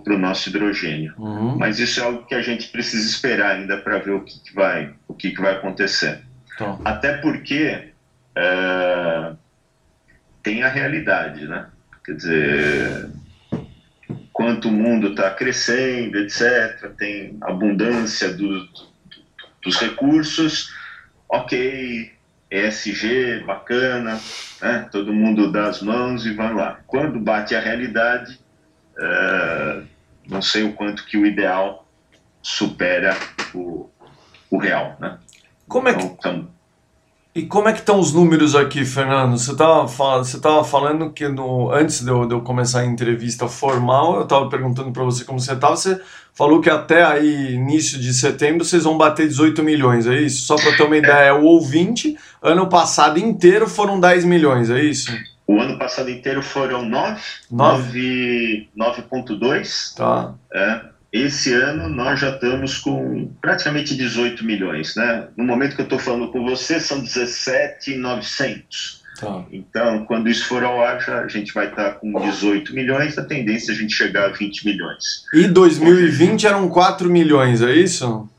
para 0.03 0.13
o 0.15 0.17
nosso 0.17 0.49
hidrogênio. 0.49 1.13
uhum. 1.17 1.57
Mas 1.57 1.79
isso 1.79 1.99
é 1.99 2.03
algo 2.03 2.25
que 2.25 2.35
a 2.35 2.41
gente 2.41 2.69
precisa 2.69 3.07
esperar 3.07 3.55
ainda 3.57 3.77
para 3.77 3.97
ver 3.99 4.11
o 4.11 4.21
que, 4.21 4.39
que 4.43 4.53
vai 4.53 4.93
o 5.07 5.13
que, 5.13 5.31
que 5.31 5.41
vai 5.41 5.53
acontecer. 5.53 6.21
Tá. 6.57 6.77
Até 6.85 7.17
porque 7.17 7.89
é, 8.35 9.33
tem 10.43 10.63
a 10.63 10.69
realidade, 10.69 11.45
né? 11.47 11.67
Quer 12.05 12.15
dizer, 12.15 13.09
quanto 14.33 14.69
o 14.69 14.71
mundo 14.71 15.09
está 15.09 15.29
crescendo, 15.31 16.17
etc., 16.17 16.91
tem 16.97 17.37
abundância 17.41 18.29
do- 18.33 18.65
do- 18.65 18.91
dos 19.63 19.77
recursos, 19.79 20.73
ok, 21.29 22.11
ESG, 22.49 23.43
bacana, 23.45 24.19
né? 24.61 24.87
todo 24.91 25.13
mundo 25.13 25.51
dá 25.51 25.67
as 25.67 25.81
mãos 25.81 26.25
e 26.25 26.33
vai 26.33 26.53
lá. 26.53 26.79
Quando 26.87 27.19
bate 27.19 27.55
a 27.55 27.59
realidade, 27.59 28.39
é, 28.97 29.81
não 30.27 30.41
sei 30.41 30.63
o 30.63 30.73
quanto 30.73 31.05
que 31.05 31.17
o 31.17 31.25
ideal 31.25 31.85
supera 32.41 33.15
o, 33.53 33.89
o 34.49 34.57
real, 34.57 34.95
né? 34.99 35.17
Como 35.67 35.87
é 35.87 35.93
que 35.93 36.03
Então, 36.03 36.17
então, 36.33 36.47
E 37.33 37.43
como 37.43 37.69
é 37.69 37.73
que 37.73 37.79
estão 37.79 37.99
os 37.99 38.11
números 38.11 38.55
aqui, 38.55 38.83
Fernando? 38.83 39.37
Você 39.37 39.51
estava 39.51 39.87
falando, 39.87 40.25
você 40.25 40.39
tava 40.39 40.63
falando 40.63 41.11
que 41.11 41.27
no, 41.27 41.71
antes 41.71 42.01
de 42.03 42.09
eu, 42.09 42.25
de 42.25 42.33
eu 42.33 42.41
começar 42.41 42.81
a 42.81 42.85
entrevista 42.85 43.47
formal, 43.47 44.15
eu 44.17 44.23
estava 44.23 44.49
perguntando 44.49 44.91
para 44.91 45.03
você 45.03 45.23
como 45.23 45.39
você 45.39 45.53
estava. 45.53 45.75
Você 45.75 46.01
falou 46.33 46.59
que 46.59 46.69
até 46.69 47.03
aí, 47.03 47.53
início 47.53 47.99
de 47.99 48.13
setembro, 48.13 48.65
vocês 48.65 48.83
vão 48.83 48.97
bater 48.97 49.27
18 49.27 49.63
milhões, 49.63 50.07
é 50.07 50.19
isso? 50.19 50.45
Só 50.45 50.55
para 50.55 50.75
ter 50.75 50.83
uma 50.83 50.97
ideia, 50.97 51.33
o 51.35 51.45
ouvinte, 51.45 52.17
ano 52.41 52.67
passado 52.67 53.17
inteiro 53.17 53.67
foram 53.67 53.99
10 53.99 54.25
milhões, 54.25 54.69
é 54.69 54.83
isso? 54.83 55.11
O 55.51 55.59
ano 55.59 55.77
passado 55.77 56.09
inteiro 56.09 56.41
foram 56.41 56.87
9, 56.87 57.21
Nove. 57.51 58.69
9 58.73 59.01
9,2. 59.01 59.97
Tá. 59.97 60.33
É. 60.53 60.79
Esse 61.11 61.53
ano 61.53 61.89
nós 61.89 62.21
já 62.21 62.29
estamos 62.29 62.77
com 62.77 63.29
praticamente 63.41 63.97
18 63.97 64.45
milhões. 64.45 64.95
Né? 64.95 65.27
No 65.35 65.43
momento 65.43 65.75
que 65.75 65.81
eu 65.81 65.85
estou 65.85 65.99
falando 65.99 66.31
com 66.31 66.45
você, 66.45 66.79
são 66.79 67.01
17,900. 67.01 69.01
Tá. 69.19 69.43
Então, 69.51 70.05
quando 70.05 70.29
isso 70.29 70.45
for 70.45 70.63
ao 70.63 70.81
ar, 70.81 71.01
já, 71.01 71.19
a 71.19 71.27
gente 71.27 71.53
vai 71.53 71.67
estar 71.67 71.95
com 71.95 72.13
18 72.13 72.73
milhões. 72.73 73.17
A 73.17 73.25
tendência 73.25 73.73
é 73.73 73.75
a 73.75 73.77
gente 73.77 73.93
chegar 73.93 74.29
a 74.29 74.31
20 74.31 74.65
milhões. 74.65 75.25
E 75.33 75.49
2020 75.49 76.47
eram 76.47 76.69
4 76.69 77.09
milhões, 77.09 77.61
é 77.61 77.73
isso? 77.73 78.30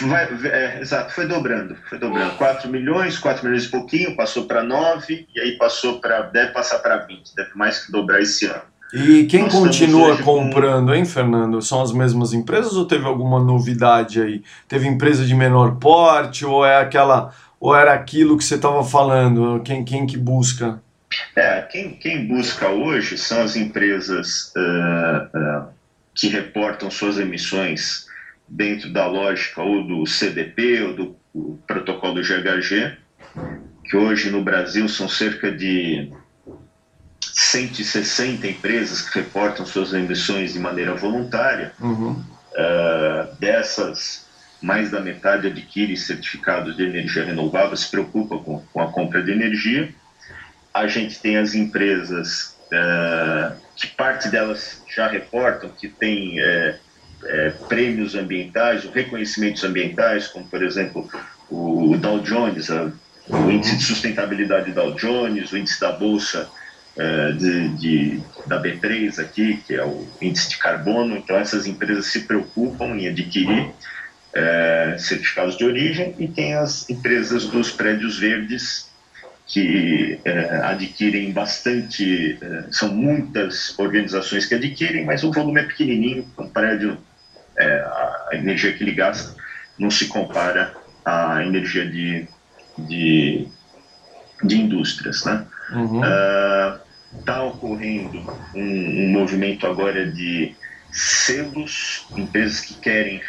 Vai, 0.00 0.28
é, 0.46 0.80
exato, 0.80 1.12
foi 1.12 1.26
dobrando, 1.26 1.76
foi 1.88 1.98
dobrando. 1.98 2.34
4 2.36 2.70
milhões, 2.70 3.18
4 3.18 3.44
milhões 3.44 3.64
e 3.64 3.68
pouquinho, 3.68 4.16
passou 4.16 4.46
para 4.46 4.62
9, 4.62 5.26
e 5.34 5.40
aí 5.40 5.58
passou 5.58 6.00
para. 6.00 6.22
deve 6.22 6.52
passar 6.52 6.78
para 6.78 6.96
20, 6.98 7.34
deve 7.36 7.50
mais 7.54 7.84
que 7.84 7.92
dobrar 7.92 8.20
esse 8.20 8.46
ano. 8.46 8.62
E 8.92 9.24
quem 9.24 9.44
Nós 9.44 9.52
continua 9.52 10.08
hoje 10.08 10.22
com- 10.22 10.44
comprando, 10.44 10.94
hein, 10.94 11.04
Fernando? 11.04 11.62
São 11.62 11.80
as 11.80 11.92
mesmas 11.92 12.34
empresas 12.34 12.74
ou 12.74 12.84
teve 12.84 13.06
alguma 13.06 13.42
novidade 13.42 14.20
aí? 14.20 14.42
Teve 14.68 14.86
empresa 14.86 15.24
de 15.24 15.34
menor 15.34 15.76
porte 15.76 16.44
ou 16.44 16.64
é 16.64 16.78
aquela 16.78 17.32
ou 17.58 17.74
era 17.74 17.94
aquilo 17.94 18.36
que 18.36 18.44
você 18.44 18.56
estava 18.56 18.84
falando? 18.84 19.62
Quem, 19.64 19.84
quem 19.84 20.06
que 20.06 20.18
busca? 20.18 20.82
É, 21.36 21.62
quem, 21.62 21.94
quem 21.94 22.26
busca 22.26 22.68
hoje 22.68 23.16
são 23.16 23.42
as 23.42 23.56
empresas 23.56 24.52
ah, 24.56 25.28
ah, 25.34 25.66
que 26.14 26.28
reportam 26.28 26.90
suas 26.90 27.18
emissões 27.18 28.06
dentro 28.52 28.92
da 28.92 29.06
lógica 29.06 29.62
ou 29.62 29.86
do 29.86 30.06
CDP 30.06 30.82
ou 30.82 30.94
do 30.94 31.58
protocolo 31.66 32.20
GHG, 32.20 32.96
que 33.84 33.96
hoje 33.96 34.30
no 34.30 34.44
Brasil 34.44 34.86
são 34.88 35.08
cerca 35.08 35.50
de 35.50 36.12
160 37.20 38.46
empresas 38.46 39.08
que 39.08 39.18
reportam 39.18 39.64
suas 39.64 39.94
emissões 39.94 40.52
de 40.52 40.58
maneira 40.58 40.94
voluntária. 40.94 41.72
Uhum. 41.80 42.22
Ah, 42.54 43.28
dessas, 43.40 44.26
mais 44.60 44.90
da 44.90 45.00
metade 45.00 45.46
adquire 45.46 45.96
certificados 45.96 46.76
de 46.76 46.82
energia 46.82 47.24
renovável, 47.24 47.74
se 47.74 47.90
preocupa 47.90 48.36
com, 48.36 48.60
com 48.70 48.82
a 48.82 48.92
compra 48.92 49.22
de 49.22 49.32
energia. 49.32 49.94
A 50.74 50.86
gente 50.86 51.18
tem 51.20 51.38
as 51.38 51.54
empresas 51.54 52.54
ah, 52.70 53.54
que 53.74 53.86
parte 53.86 54.28
delas 54.28 54.82
já 54.94 55.08
reportam 55.08 55.70
que 55.70 55.88
tem 55.88 56.38
eh, 56.38 56.78
eh, 57.26 57.60
prêmios 57.68 58.14
ambientais, 58.14 58.84
reconhecimentos 58.92 59.62
ambientais, 59.64 60.28
como 60.28 60.48
por 60.48 60.62
exemplo 60.62 61.06
o 61.48 61.96
Dow 61.98 62.20
Jones, 62.22 62.70
a- 62.70 62.92
o 63.28 63.50
índice 63.50 63.76
de 63.76 63.82
sustentabilidade 63.84 64.72
Dow 64.72 64.94
Jones, 64.94 65.52
o 65.52 65.56
índice 65.58 65.80
da 65.80 65.92
bolsa 65.92 66.50
eh, 66.98 67.32
de, 67.32 67.76
de- 67.76 68.26
da 68.44 68.58
B3 68.58 69.18
aqui, 69.18 69.62
que 69.66 69.74
é 69.74 69.84
o 69.84 70.14
índice 70.20 70.50
de 70.50 70.58
carbono. 70.58 71.16
Então, 71.16 71.36
essas 71.36 71.66
empresas 71.66 72.06
se 72.06 72.26
preocupam 72.26 72.96
em 72.98 73.08
adquirir 73.08 73.74
eh, 74.34 74.96
certificados 74.98 75.56
de 75.56 75.64
origem 75.64 76.16
e 76.18 76.32
tem 76.32 76.54
as 76.54 76.88
empresas 76.88 77.50
dos 77.50 77.70
prédios 77.72 78.18
verdes 78.18 78.92
que 79.46 80.22
eh, 80.24 80.60
adquirem 80.64 81.32
bastante, 81.32 82.38
eh, 82.42 82.66
são 82.70 82.94
muitas 82.94 83.78
organizações 83.78 84.46
que 84.46 84.54
adquirem, 84.54 85.04
mas 85.04 85.24
o 85.24 85.32
volume 85.32 85.60
é 85.60 85.64
pequenininho, 85.64 86.32
um 86.38 86.50
prédio, 86.52 87.04
eh, 87.58 87.84
a 88.30 88.36
energia 88.36 88.72
que 88.72 88.82
ele 88.82 88.92
gasta 88.92 89.34
não 89.78 89.90
se 89.90 90.06
compara 90.06 90.74
à 91.04 91.42
energia 91.44 91.88
de, 91.88 92.26
de, 92.78 93.48
de 94.42 94.60
indústrias, 94.60 95.24
né? 95.24 95.46
Uhum. 95.72 96.00
Está 97.18 97.42
ocorrendo 97.42 98.18
um, 98.54 98.60
um 99.06 99.10
movimento 99.10 99.66
agora 99.66 100.10
de 100.10 100.54
selos, 100.92 102.06
empresas 102.14 102.60
que 102.60 102.74
querem 102.74 103.22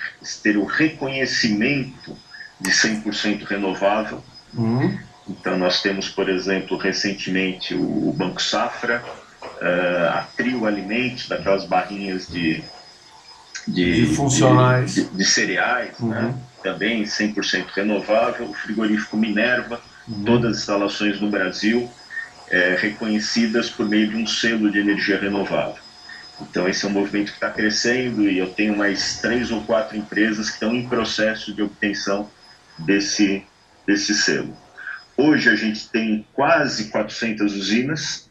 ter 0.44 0.58
o 0.58 0.66
reconhecimento 0.66 2.16
de 2.60 2.72
100% 2.72 3.44
renovável. 3.44 4.24
Uhum. 4.54 4.98
Então, 5.28 5.58
nós 5.58 5.82
temos, 5.82 6.10
por 6.10 6.30
exemplo, 6.30 6.78
recentemente 6.78 7.74
o 7.74 8.14
Banco 8.16 8.42
Safra, 8.42 9.04
eh, 9.62 10.10
a 10.12 10.28
Trio 10.36 10.66
Alimentos, 10.66 11.30
daquelas 11.30 11.66
barrinhas 11.66 12.28
de, 12.28 12.62
De 13.68 14.06
funcionais. 14.08 14.96
de, 14.96 15.06
de 15.06 15.26
cereais, 15.26 16.00
né? 16.00 16.22
Uhum. 16.22 16.42
também 16.62 17.04
100% 17.04 17.68
renovável, 17.74 18.48
o 18.48 18.54
frigorífico 18.54 19.18
Minerva, 19.18 19.82
todas 20.26 20.52
as 20.52 20.58
instalações 20.60 21.22
no 21.22 21.30
Brasil 21.30 21.90
é, 22.50 22.76
reconhecidas 22.80 23.70
por 23.70 23.88
meio 23.88 24.10
de 24.10 24.16
um 24.16 24.28
selo 24.28 24.70
de 24.70 24.80
energia 24.80 25.20
renovável. 25.20 25.82
Então 26.42 26.68
esse 26.68 26.86
é 26.86 26.88
um 26.88 26.92
movimento 26.92 27.28
que 27.28 27.38
está 27.38 27.50
crescendo 27.50 28.30
e 28.30 28.38
eu 28.38 28.50
tenho 28.50 28.76
mais 28.76 29.20
três 29.20 29.52
ou 29.52 29.62
quatro 29.62 29.98
empresas 29.98 30.50
que 30.50 30.56
estão 30.56 30.76
em 30.76 30.88
processo 30.88 31.54
de 31.54 31.62
obtenção 31.62 32.30
desse, 32.78 33.44
desse 33.88 34.14
selo. 34.14 34.56
Hoje 35.16 35.50
a 35.50 35.56
gente 35.56 35.90
tem 35.90 36.26
quase 36.34 36.86
400 36.86 37.56
usinas. 37.56 38.30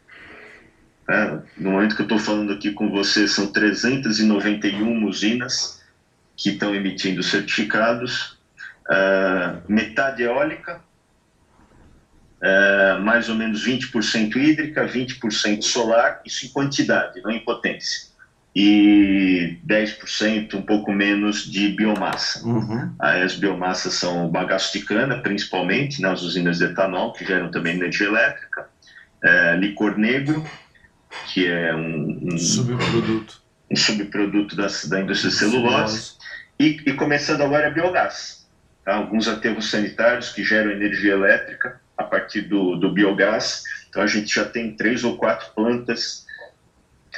Né? 1.08 1.42
No 1.56 1.72
momento 1.72 1.94
que 1.94 2.02
eu 2.02 2.06
estou 2.06 2.18
falando 2.18 2.52
aqui 2.52 2.72
com 2.72 2.90
você, 2.90 3.26
são 3.26 3.52
391 3.52 5.04
usinas 5.06 5.82
que 6.36 6.50
estão 6.50 6.74
emitindo 6.74 7.22
certificados. 7.22 8.38
Ah, 8.88 9.60
metade 9.68 10.22
eólica, 10.22 10.80
ah, 12.42 12.98
mais 13.00 13.28
ou 13.28 13.34
menos 13.34 13.64
20% 13.64 14.36
hídrica, 14.36 14.86
20% 14.86 15.62
solar, 15.62 16.20
isso 16.24 16.46
em 16.46 16.48
quantidade, 16.48 17.20
não 17.22 17.30
em 17.30 17.40
potência. 17.40 18.10
E 18.54 19.58
10%, 19.66 20.54
um 20.54 20.62
pouco 20.62 20.92
menos, 20.92 21.50
de 21.50 21.68
biomassa. 21.70 22.46
Uhum. 22.46 22.94
As 22.98 23.34
biomassas 23.34 23.94
são 23.94 24.28
bagaço 24.28 24.78
de 24.78 24.84
cana, 24.84 25.18
principalmente, 25.22 26.02
nas 26.02 26.20
usinas 26.20 26.58
de 26.58 26.64
etanol, 26.64 27.14
que 27.14 27.24
geram 27.24 27.50
também 27.50 27.76
energia 27.76 28.08
elétrica, 28.08 28.68
eh, 29.24 29.56
licor 29.56 29.96
negro, 29.96 30.44
que 31.32 31.46
é 31.46 31.74
um, 31.74 32.28
um, 32.32 32.38
Subproduto. 32.38 33.42
um 33.70 33.76
subproduto 33.76 34.56
da, 34.56 34.66
da 34.88 35.00
indústria 35.00 35.30
de 35.30 35.36
celulose, 35.36 36.12
e, 36.58 36.80
e 36.86 36.92
começando 36.94 37.42
agora 37.42 37.68
a 37.68 37.70
biogás. 37.70 38.46
Tá? 38.84 38.94
Alguns 38.94 39.28
aterros 39.28 39.70
sanitários 39.70 40.30
que 40.30 40.44
geram 40.44 40.70
energia 40.70 41.12
elétrica 41.12 41.80
a 41.96 42.04
partir 42.04 42.42
do, 42.42 42.76
do 42.76 42.90
biogás. 42.92 43.62
Então 43.88 44.02
a 44.02 44.06
gente 44.06 44.34
já 44.34 44.44
tem 44.44 44.76
três 44.76 45.04
ou 45.04 45.16
quatro 45.16 45.52
plantas 45.54 46.26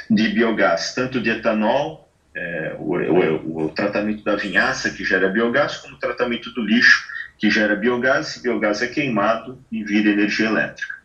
de 0.09 0.27
biogás, 0.29 0.93
tanto 0.93 1.21
de 1.21 1.29
etanol, 1.29 2.11
é, 2.35 2.75
o, 2.77 2.95
o, 2.95 3.65
o 3.65 3.69
tratamento 3.69 4.23
da 4.23 4.35
vinhaça, 4.35 4.89
que 4.89 5.05
gera 5.05 5.29
biogás, 5.29 5.77
como 5.77 5.95
o 5.95 5.99
tratamento 5.99 6.51
do 6.51 6.61
lixo, 6.61 7.07
que 7.37 7.49
gera 7.49 7.75
biogás, 7.75 8.29
esse 8.29 8.41
biogás 8.41 8.81
é 8.81 8.87
queimado 8.87 9.63
e 9.71 9.83
vira 9.83 10.09
energia 10.09 10.47
elétrica. 10.47 10.95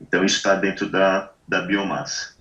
Então, 0.00 0.24
isso 0.24 0.36
está 0.36 0.54
dentro 0.54 0.88
da, 0.88 1.32
da 1.48 1.62
biomassa. 1.62 2.35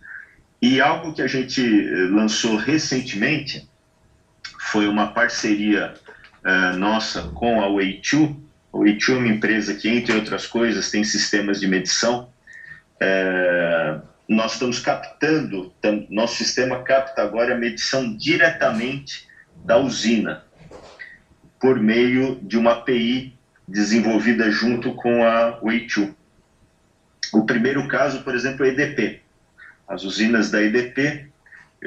E 0.65 0.81
algo 0.81 1.13
que 1.13 1.21
a 1.21 1.27
gente 1.27 1.61
eh, 1.61 2.07
lançou 2.09 2.55
recentemente 2.55 3.69
foi 4.59 4.87
uma 4.87 5.13
parceria 5.13 5.93
uh, 6.43 6.75
nossa 6.75 7.21
com 7.35 7.61
a 7.61 7.67
Way2. 7.67 8.35
A 8.73 8.77
Way2 8.77 9.09
é 9.09 9.13
uma 9.15 9.27
empresa 9.27 9.75
que, 9.75 9.87
entre 9.87 10.15
outras 10.15 10.47
coisas, 10.47 10.89
tem 10.89 11.03
sistemas 11.03 11.59
de 11.59 11.67
medição. 11.67 12.29
Uh, 12.95 14.01
nós 14.27 14.53
estamos 14.53 14.79
captando, 14.79 15.71
tam, 15.79 16.07
nosso 16.09 16.37
sistema 16.37 16.81
capta 16.81 17.21
agora 17.21 17.53
a 17.53 17.59
medição 17.59 18.17
diretamente 18.17 19.27
da 19.63 19.77
usina, 19.77 20.45
por 21.59 21.79
meio 21.79 22.39
de 22.41 22.57
uma 22.57 22.71
API 22.71 23.37
desenvolvida 23.67 24.49
junto 24.49 24.95
com 24.95 25.23
a 25.23 25.61
Way2. 25.61 26.15
O 27.33 27.45
primeiro 27.45 27.87
caso, 27.87 28.23
por 28.23 28.33
exemplo, 28.33 28.65
é 28.65 28.69
EDP. 28.69 29.24
As 29.87 30.03
usinas 30.03 30.49
da 30.49 30.61
EDP, 30.61 31.27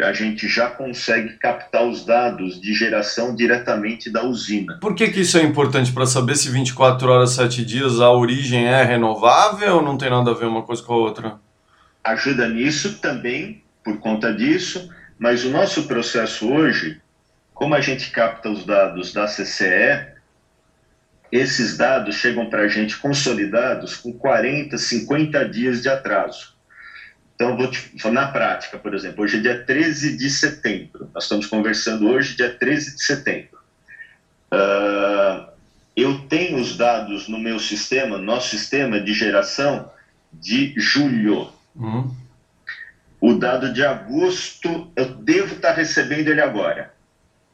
a 0.03 0.13
gente 0.13 0.47
já 0.47 0.71
consegue 0.71 1.35
captar 1.35 1.85
os 1.85 2.05
dados 2.05 2.61
de 2.61 2.73
geração 2.73 3.35
diretamente 3.35 4.11
da 4.11 4.25
usina. 4.25 4.79
Por 4.81 4.95
que, 4.95 5.09
que 5.09 5.21
isso 5.21 5.39
é 5.39 5.43
importante 5.43 5.93
para 5.93 6.07
saber 6.07 6.37
se 6.37 6.51
24 6.51 7.09
horas, 7.11 7.33
7 7.33 7.65
dias 7.65 8.01
a 8.01 8.11
origem 8.11 8.67
é 8.67 8.83
renovável 8.85 9.77
ou 9.77 9.83
não 9.83 9.99
tem 9.99 10.11
nada 10.11 10.31
a 10.31 10.35
ver 10.35 10.47
uma 10.47 10.63
coisa 10.63 10.83
com 10.83 10.93
a 10.95 10.97
outra? 10.97 11.41
Ajuda 12.05 12.49
nisso 12.49 12.99
também, 13.01 13.63
por 13.83 13.99
conta 13.99 14.33
disso, 14.33 14.89
mas 15.19 15.45
o 15.45 15.51
nosso 15.51 15.89
processo 15.89 16.49
hoje, 16.49 17.01
como 17.53 17.75
a 17.75 17.81
gente 17.81 18.11
capta 18.11 18.49
os 18.49 18.65
dados 18.65 19.13
da 19.13 19.27
CCE, 19.27 20.07
esses 21.31 21.77
dados 21.77 22.15
chegam 22.15 22.49
para 22.49 22.63
a 22.63 22.69
gente 22.69 22.97
consolidados 22.97 23.97
com 23.97 24.13
40, 24.13 24.79
50 24.79 25.49
dias 25.49 25.83
de 25.83 25.89
atraso. 25.89 26.58
Então, 27.38 27.57
vou 27.57 27.70
te 27.70 28.11
na 28.11 28.27
prática, 28.27 28.77
por 28.79 28.92
exemplo, 28.92 29.22
hoje 29.22 29.37
é 29.37 29.40
dia 29.40 29.64
13 29.64 30.16
de 30.16 30.29
setembro, 30.29 31.09
nós 31.14 31.22
estamos 31.22 31.46
conversando 31.46 32.09
hoje, 32.09 32.37
dia 32.37 32.53
13 32.53 32.96
de 32.96 33.05
setembro. 33.05 33.61
Uh, 34.53 35.48
eu 35.94 36.18
tenho 36.29 36.61
os 36.61 36.77
dados 36.77 37.29
no 37.29 37.38
meu 37.38 37.61
sistema, 37.61 38.18
nosso 38.18 38.48
sistema 38.48 39.01
de 39.01 39.14
geração, 39.14 39.88
de 40.33 40.74
julho. 40.77 41.53
Uhum. 41.77 42.12
O 43.20 43.35
dado 43.35 43.72
de 43.72 43.85
agosto, 43.85 44.90
eu 44.96 45.14
devo 45.14 45.55
estar 45.55 45.74
recebendo 45.74 46.27
ele 46.27 46.40
agora, 46.40 46.92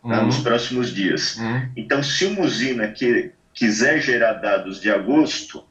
uhum. 0.02 0.12
tá, 0.12 0.22
nos 0.22 0.38
próximos 0.38 0.94
dias. 0.94 1.36
Uhum. 1.36 1.68
Então, 1.76 2.02
se 2.02 2.24
uma 2.24 2.40
usina 2.40 2.88
que 2.88 3.32
quiser 3.52 4.00
gerar 4.00 4.32
dados 4.32 4.80
de 4.80 4.90
agosto, 4.90 5.62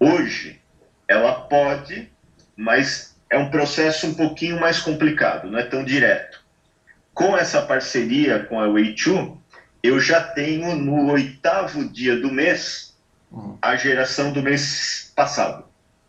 hoje 0.00 0.60
ela 1.06 1.34
pode, 1.34 2.08
mas 2.56 3.13
é 3.34 3.38
um 3.38 3.50
processo 3.50 4.06
um 4.06 4.14
pouquinho 4.14 4.60
mais 4.60 4.78
complicado, 4.78 5.50
não 5.50 5.58
é 5.58 5.64
tão 5.64 5.84
direto. 5.84 6.40
Com 7.12 7.36
essa 7.36 7.60
parceria 7.62 8.44
com 8.44 8.60
a 8.60 8.68
Way2, 8.68 9.36
eu 9.82 9.98
já 9.98 10.22
tenho 10.22 10.76
no 10.76 11.10
oitavo 11.10 11.88
dia 11.88 12.16
do 12.16 12.30
mês 12.30 12.96
a 13.60 13.74
geração 13.74 14.32
do 14.32 14.40
mês 14.40 15.12
passado. 15.16 15.64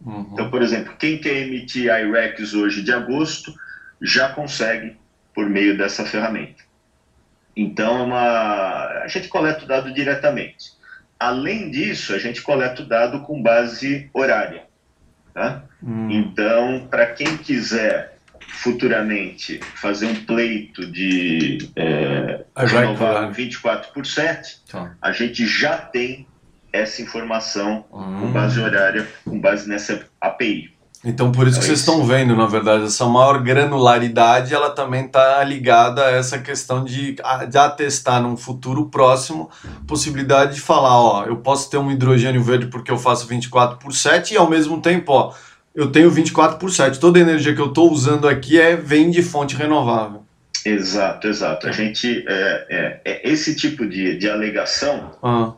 Uhum. 0.05 0.29
Então, 0.31 0.51
por 0.51 0.61
exemplo, 0.61 0.95
quem 0.97 1.17
quer 1.17 1.37
emitir 1.37 1.85
IRECs 1.85 2.53
hoje 2.53 2.83
de 2.83 2.93
agosto 2.93 3.51
já 3.99 4.29
consegue 4.29 4.95
por 5.33 5.49
meio 5.49 5.75
dessa 5.75 6.05
ferramenta. 6.05 6.63
Então, 7.55 7.97
é 7.97 8.03
uma... 8.03 8.85
a 9.01 9.07
gente 9.07 9.27
coleta 9.29 9.65
o 9.65 9.67
dado 9.67 9.91
diretamente. 9.91 10.73
Além 11.19 11.71
disso, 11.71 12.13
a 12.13 12.19
gente 12.19 12.43
coleta 12.43 12.83
o 12.83 12.85
dado 12.85 13.21
com 13.21 13.41
base 13.41 14.11
horária. 14.13 14.65
Tá? 15.33 15.63
Hum. 15.85 16.09
Então, 16.09 16.87
para 16.89 17.05
quem 17.07 17.37
quiser 17.37 18.17
futuramente 18.47 19.59
fazer 19.75 20.07
um 20.07 20.15
pleito 20.25 20.89
de 20.91 21.69
é, 21.75 22.43
renovar 22.55 23.31
24 23.31 23.91
por 23.93 24.05
7, 24.05 24.61
tá. 24.71 24.95
a 25.01 25.11
gente 25.11 25.45
já 25.45 25.77
tem 25.77 26.25
essa 26.73 27.01
informação 27.01 27.85
hum. 27.91 28.19
com 28.21 28.31
base 28.31 28.59
horária, 28.59 29.07
com 29.23 29.39
base 29.39 29.69
nessa 29.69 30.05
API. 30.19 30.75
Então, 31.07 31.31
por 31.31 31.47
isso 31.47 31.59
que 31.59 31.65
vocês 31.65 31.79
estão 31.79 32.03
vendo, 32.03 32.35
na 32.35 32.47
verdade, 32.47 32.85
essa 32.85 33.05
maior 33.05 33.39
granularidade, 33.39 34.55
ela 34.55 34.71
também 34.71 35.05
está 35.05 35.43
ligada 35.43 36.03
a 36.03 36.09
essa 36.09 36.39
questão 36.39 36.83
de, 36.83 37.15
de 37.47 37.57
atestar 37.59 38.19
num 38.19 38.35
futuro 38.35 38.87
próximo 38.87 39.51
possibilidade 39.87 40.55
de 40.55 40.61
falar, 40.61 40.99
ó, 40.99 41.25
eu 41.25 41.37
posso 41.37 41.69
ter 41.69 41.77
um 41.77 41.91
hidrogênio 41.91 42.41
verde 42.41 42.65
porque 42.67 42.89
eu 42.89 42.97
faço 42.97 43.27
24 43.27 43.77
por 43.77 43.93
7 43.93 44.33
e 44.33 44.37
ao 44.37 44.49
mesmo 44.49 44.81
tempo, 44.81 45.11
ó, 45.11 45.33
eu 45.75 45.91
tenho 45.91 46.09
24 46.09 46.57
por 46.57 46.71
7. 46.71 46.99
Toda 46.99 47.19
a 47.19 47.21
energia 47.21 47.53
que 47.53 47.61
eu 47.61 47.67
estou 47.67 47.91
usando 47.91 48.27
aqui 48.27 48.59
é, 48.59 48.75
vem 48.75 49.11
de 49.11 49.21
fonte 49.21 49.55
renovável. 49.55 50.23
Exato, 50.65 51.27
exato. 51.27 51.67
A 51.67 51.71
gente, 51.71 52.25
é, 52.27 52.65
é, 52.69 53.01
é 53.05 53.29
esse 53.29 53.55
tipo 53.55 53.85
de, 53.85 54.17
de 54.17 54.29
alegação, 54.29 55.11
ah. 55.21 55.53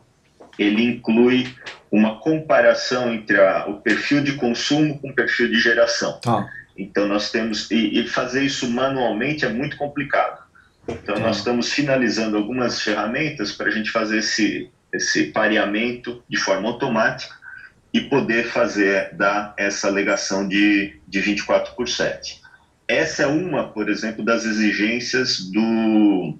ele 0.58 0.82
inclui 0.82 1.46
uma 1.90 2.16
comparação 2.16 3.14
entre 3.14 3.40
a, 3.40 3.66
o 3.68 3.74
perfil 3.74 4.22
de 4.22 4.34
consumo 4.34 4.98
com 4.98 5.08
o 5.08 5.14
perfil 5.14 5.48
de 5.48 5.58
geração. 5.58 6.18
Tá. 6.20 6.46
Então 6.76 7.08
nós 7.08 7.30
temos 7.30 7.70
e, 7.70 8.00
e, 8.00 8.06
fazer 8.06 8.42
isso 8.44 8.68
manualmente 8.70 9.46
é 9.46 9.48
muito 9.48 9.76
complicado. 9.76 10.42
Então 10.86 11.14
tá. 11.14 11.20
nós 11.20 11.38
estamos 11.38 11.72
finalizando 11.72 12.36
algumas 12.36 12.82
ferramentas 12.82 13.52
para 13.52 13.68
a 13.68 13.70
gente 13.70 13.90
fazer 13.90 14.18
esse 14.18 14.70
esse 14.90 15.26
pareamento 15.26 16.22
de 16.28 16.38
forma 16.38 16.66
automática 16.66 17.34
e 17.92 18.00
poder 18.02 18.48
fazer 18.48 19.14
dar 19.14 19.54
essa 19.56 19.88
alegação 19.88 20.46
de 20.46 20.98
de 21.08 21.20
24 21.20 21.74
por 21.74 21.88
7. 21.88 22.40
Essa 22.86 23.24
é 23.24 23.26
uma, 23.26 23.68
por 23.68 23.88
exemplo, 23.88 24.24
das 24.24 24.44
exigências 24.44 25.50
do 25.50 26.38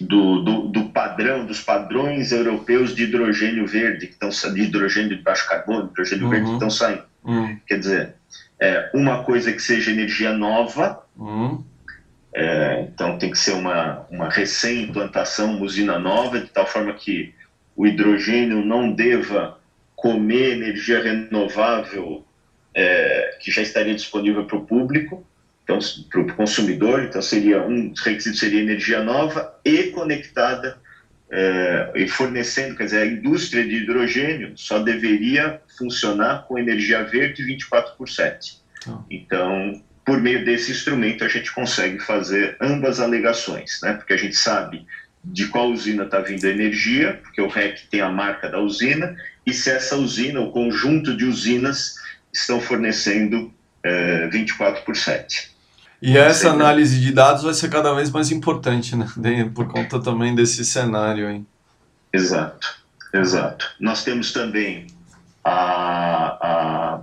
do, 0.00 0.42
do, 0.42 0.68
do, 0.68 0.84
padrão, 0.90 1.44
dos 1.44 1.60
padrões 1.60 2.30
europeus 2.30 2.94
de 2.94 3.04
hidrogênio 3.04 3.66
verde, 3.66 4.06
que 4.06 4.12
estão 4.12 4.28
de 4.28 4.62
hidrogênio 4.62 5.16
de 5.16 5.22
baixo 5.22 5.48
carbono, 5.48 5.88
hidrogênio 5.90 6.24
uhum. 6.24 6.30
verde 6.30 6.46
que 6.46 6.52
estão 6.52 6.70
saindo. 6.70 7.02
Uhum. 7.24 7.58
Quer 7.66 7.78
dizer, 7.78 8.14
é, 8.60 8.90
uma 8.94 9.24
coisa 9.24 9.52
que 9.52 9.60
seja 9.60 9.90
energia 9.90 10.32
nova, 10.32 11.02
uhum. 11.16 11.64
é, 12.32 12.82
então 12.82 13.18
tem 13.18 13.30
que 13.30 13.38
ser 13.38 13.52
uma, 13.52 14.06
uma 14.10 14.28
recém-implantação, 14.28 15.56
uma 15.56 15.64
usina 15.64 15.98
nova, 15.98 16.38
de 16.38 16.48
tal 16.48 16.66
forma 16.66 16.92
que 16.92 17.34
o 17.74 17.86
hidrogênio 17.86 18.64
não 18.64 18.92
deva 18.92 19.57
comer 19.98 20.52
energia 20.52 21.02
renovável 21.02 22.24
é, 22.72 23.36
que 23.40 23.50
já 23.50 23.62
estaria 23.62 23.96
disponível 23.96 24.44
para 24.44 24.56
o 24.56 24.64
público, 24.64 25.26
então 25.64 25.80
para 26.08 26.20
o 26.20 26.34
consumidor, 26.34 27.02
então 27.02 27.20
seria 27.20 27.62
um 27.62 27.92
requisito 28.04 28.36
seria 28.36 28.62
energia 28.62 29.02
nova 29.02 29.58
e 29.64 29.88
conectada 29.88 30.78
é, 31.28 31.90
e 31.96 32.06
fornecendo, 32.06 32.76
quer 32.76 32.84
dizer, 32.84 33.02
a 33.02 33.06
indústria 33.06 33.66
de 33.66 33.74
hidrogênio 33.74 34.52
só 34.56 34.78
deveria 34.78 35.60
funcionar 35.76 36.46
com 36.46 36.56
energia 36.56 37.02
verde 37.02 37.42
24 37.42 37.96
por 37.96 38.08
7. 38.08 38.56
Ah. 38.86 39.00
Então, 39.10 39.82
por 40.06 40.20
meio 40.20 40.44
desse 40.44 40.70
instrumento, 40.70 41.24
a 41.24 41.28
gente 41.28 41.52
consegue 41.52 41.98
fazer 41.98 42.56
ambas 42.60 43.00
alegações, 43.00 43.80
né? 43.82 43.94
porque 43.94 44.12
a 44.12 44.16
gente 44.16 44.36
sabe 44.36 44.86
de 45.24 45.46
qual 45.48 45.70
usina 45.70 46.04
está 46.04 46.20
vindo 46.20 46.44
a 46.46 46.50
energia, 46.50 47.20
porque 47.22 47.40
o 47.40 47.48
REC 47.48 47.88
tem 47.90 48.00
a 48.00 48.08
marca 48.08 48.48
da 48.48 48.58
usina, 48.58 49.16
e 49.44 49.52
se 49.52 49.70
essa 49.70 49.96
usina, 49.96 50.40
o 50.40 50.50
conjunto 50.50 51.16
de 51.16 51.24
usinas, 51.24 51.94
estão 52.32 52.60
fornecendo 52.60 53.52
é, 53.82 54.28
24 54.28 54.84
por 54.84 54.96
7. 54.96 55.56
E 56.00 56.16
essa 56.16 56.50
análise 56.50 57.00
de 57.00 57.12
dados 57.12 57.42
vai 57.42 57.54
ser 57.54 57.68
cada 57.68 57.92
vez 57.92 58.10
mais 58.10 58.30
importante, 58.30 58.94
né? 58.94 59.50
Por 59.52 59.66
conta 59.68 60.00
também 60.00 60.34
desse 60.34 60.64
cenário 60.64 61.26
aí. 61.26 61.44
Exato, 62.12 62.68
exato. 63.12 63.68
Nós 63.80 64.04
temos 64.04 64.32
também 64.32 64.86
a, 65.44 66.38
a, 66.40 67.00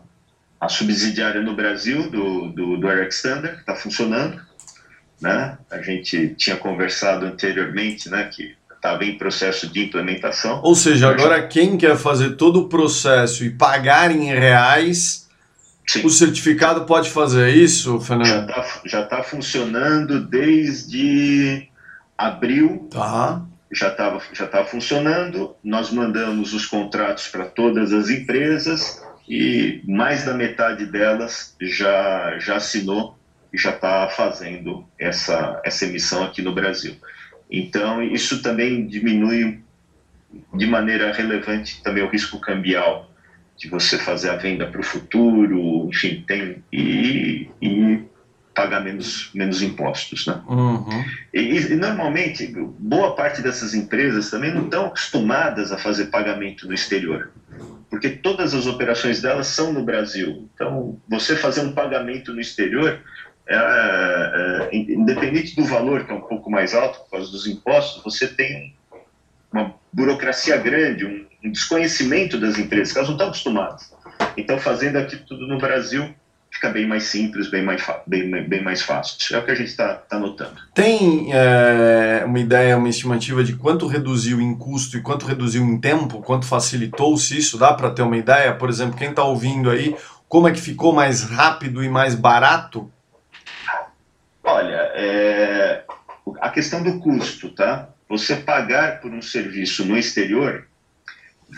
a 0.61 0.69
subsidiária 0.69 1.41
no 1.41 1.55
Brasil 1.55 2.09
do, 2.09 2.49
do, 2.49 2.77
do 2.77 2.89
Eric 2.89 3.13
Standard, 3.13 3.55
que 3.55 3.61
está 3.61 3.75
funcionando. 3.75 4.41
Né? 5.21 5.57
A 5.71 5.81
gente 5.81 6.35
tinha 6.35 6.57
conversado 6.57 7.25
anteriormente 7.25 8.09
né, 8.09 8.25
que 8.25 8.55
estava 8.73 9.03
em 9.05 9.17
processo 9.17 9.67
de 9.67 9.85
implementação. 9.85 10.61
Ou 10.63 10.75
seja, 10.75 11.09
agora 11.09 11.47
quem 11.47 11.77
quer 11.77 11.97
fazer 11.97 12.31
todo 12.31 12.61
o 12.61 12.69
processo 12.69 13.43
e 13.43 13.49
pagar 13.49 14.11
em 14.11 14.25
reais 14.25 15.25
Sim. 15.87 16.05
O 16.05 16.09
certificado 16.09 16.85
pode 16.85 17.11
fazer 17.11 17.49
isso, 17.51 17.99
Fernando? 17.99 18.51
Já 18.85 19.01
está 19.01 19.17
tá 19.17 19.23
funcionando 19.23 20.19
desde 20.19 21.69
abril. 22.17 22.87
Tá. 22.89 23.43
Já 23.71 23.89
estava 23.89 24.21
já 24.33 24.47
tá 24.47 24.63
funcionando. 24.63 25.55
Nós 25.63 25.91
mandamos 25.91 26.53
os 26.53 26.65
contratos 26.65 27.27
para 27.27 27.45
todas 27.45 27.93
as 27.93 28.09
empresas 28.09 29.03
e 29.29 29.81
mais 29.87 30.25
da 30.25 30.33
metade 30.33 30.85
delas 30.85 31.55
já, 31.61 32.37
já 32.39 32.55
assinou 32.55 33.17
e 33.55 33.57
já 33.57 33.69
está 33.69 34.09
fazendo 34.09 34.85
essa, 34.99 35.61
essa 35.63 35.85
emissão 35.85 36.25
aqui 36.25 36.41
no 36.41 36.53
Brasil. 36.53 36.95
Então, 37.49 38.03
isso 38.03 38.41
também 38.41 38.85
diminui 38.85 39.61
de 40.53 40.65
maneira 40.65 41.13
relevante 41.13 41.81
também 41.81 42.03
o 42.03 42.09
risco 42.09 42.37
cambial 42.39 43.09
de 43.57 43.69
você 43.69 43.97
fazer 43.97 44.29
a 44.29 44.35
venda 44.35 44.67
para 44.67 44.81
o 44.81 44.83
futuro, 44.83 45.87
enfim, 45.87 46.25
tem 46.27 46.61
e, 46.73 47.49
e 47.61 48.03
pagar 48.53 48.81
menos, 48.81 49.31
menos 49.33 49.61
impostos, 49.61 50.27
né? 50.27 50.41
Uhum. 50.49 51.05
E, 51.33 51.57
e, 51.57 51.75
normalmente 51.75 52.47
boa 52.77 53.15
parte 53.15 53.41
dessas 53.41 53.73
empresas 53.73 54.29
também 54.29 54.53
não 54.53 54.65
estão 54.65 54.87
acostumadas 54.87 55.71
a 55.71 55.77
fazer 55.77 56.07
pagamento 56.07 56.67
no 56.67 56.73
exterior, 56.73 57.31
porque 57.89 58.09
todas 58.09 58.53
as 58.53 58.67
operações 58.67 59.21
delas 59.21 59.47
são 59.47 59.71
no 59.71 59.85
Brasil. 59.85 60.49
Então, 60.53 60.99
você 61.07 61.37
fazer 61.37 61.61
um 61.61 61.71
pagamento 61.71 62.33
no 62.33 62.41
exterior 62.41 62.99
é, 63.47 64.69
é, 64.71 64.75
independente 64.75 65.55
do 65.55 65.65
valor, 65.65 66.05
que 66.05 66.11
é 66.11 66.15
um 66.15 66.21
pouco 66.21 66.49
mais 66.49 66.73
alto 66.73 66.99
por 67.01 67.11
causa 67.11 67.31
dos 67.31 67.45
impostos, 67.45 68.03
você 68.03 68.27
tem 68.27 68.75
uma 69.51 69.73
burocracia 69.93 70.57
grande, 70.57 71.05
um, 71.05 71.25
um 71.43 71.51
desconhecimento 71.51 72.39
das 72.39 72.57
empresas, 72.57 72.91
que 72.91 72.97
elas 72.97 73.09
não 73.09 73.15
estão 73.15 73.27
acostumadas. 73.27 73.93
Então, 74.35 74.57
fazendo 74.57 74.97
aqui 74.97 75.17
tudo 75.17 75.47
no 75.47 75.57
Brasil, 75.57 76.13
fica 76.55 76.69
bem 76.69 76.87
mais 76.87 77.03
simples, 77.03 77.49
bem 77.49 77.63
mais, 77.63 77.85
bem, 78.07 78.29
bem 78.47 78.63
mais 78.63 78.81
fácil. 78.81 79.35
É 79.35 79.39
o 79.39 79.45
que 79.45 79.51
a 79.51 79.55
gente 79.55 79.69
está 79.69 79.93
tá 79.93 80.17
notando. 80.17 80.55
Tem 80.73 81.29
é, 81.33 82.23
uma 82.25 82.39
ideia, 82.39 82.77
uma 82.77 82.89
estimativa 82.89 83.43
de 83.43 83.55
quanto 83.55 83.87
reduziu 83.87 84.41
em 84.41 84.55
custo 84.55 84.97
e 84.97 85.01
quanto 85.01 85.25
reduziu 85.25 85.63
em 85.63 85.79
tempo? 85.79 86.21
Quanto 86.21 86.45
facilitou-se 86.45 87.37
isso? 87.37 87.57
Dá 87.57 87.73
para 87.73 87.91
ter 87.91 88.01
uma 88.01 88.17
ideia? 88.17 88.53
Por 88.53 88.69
exemplo, 88.69 88.97
quem 88.97 89.09
está 89.09 89.23
ouvindo 89.23 89.69
aí, 89.69 89.95
como 90.27 90.47
é 90.47 90.51
que 90.51 90.61
ficou 90.61 90.93
mais 90.93 91.23
rápido 91.23 91.83
e 91.83 91.89
mais 91.89 92.15
barato? 92.15 92.89
É, 94.97 95.83
a 96.39 96.49
questão 96.49 96.81
do 96.81 96.99
custo, 96.99 97.49
tá? 97.49 97.89
Você 98.07 98.37
pagar 98.37 99.01
por 99.01 99.11
um 99.11 99.21
serviço 99.21 99.85
no 99.85 99.97
exterior, 99.97 100.67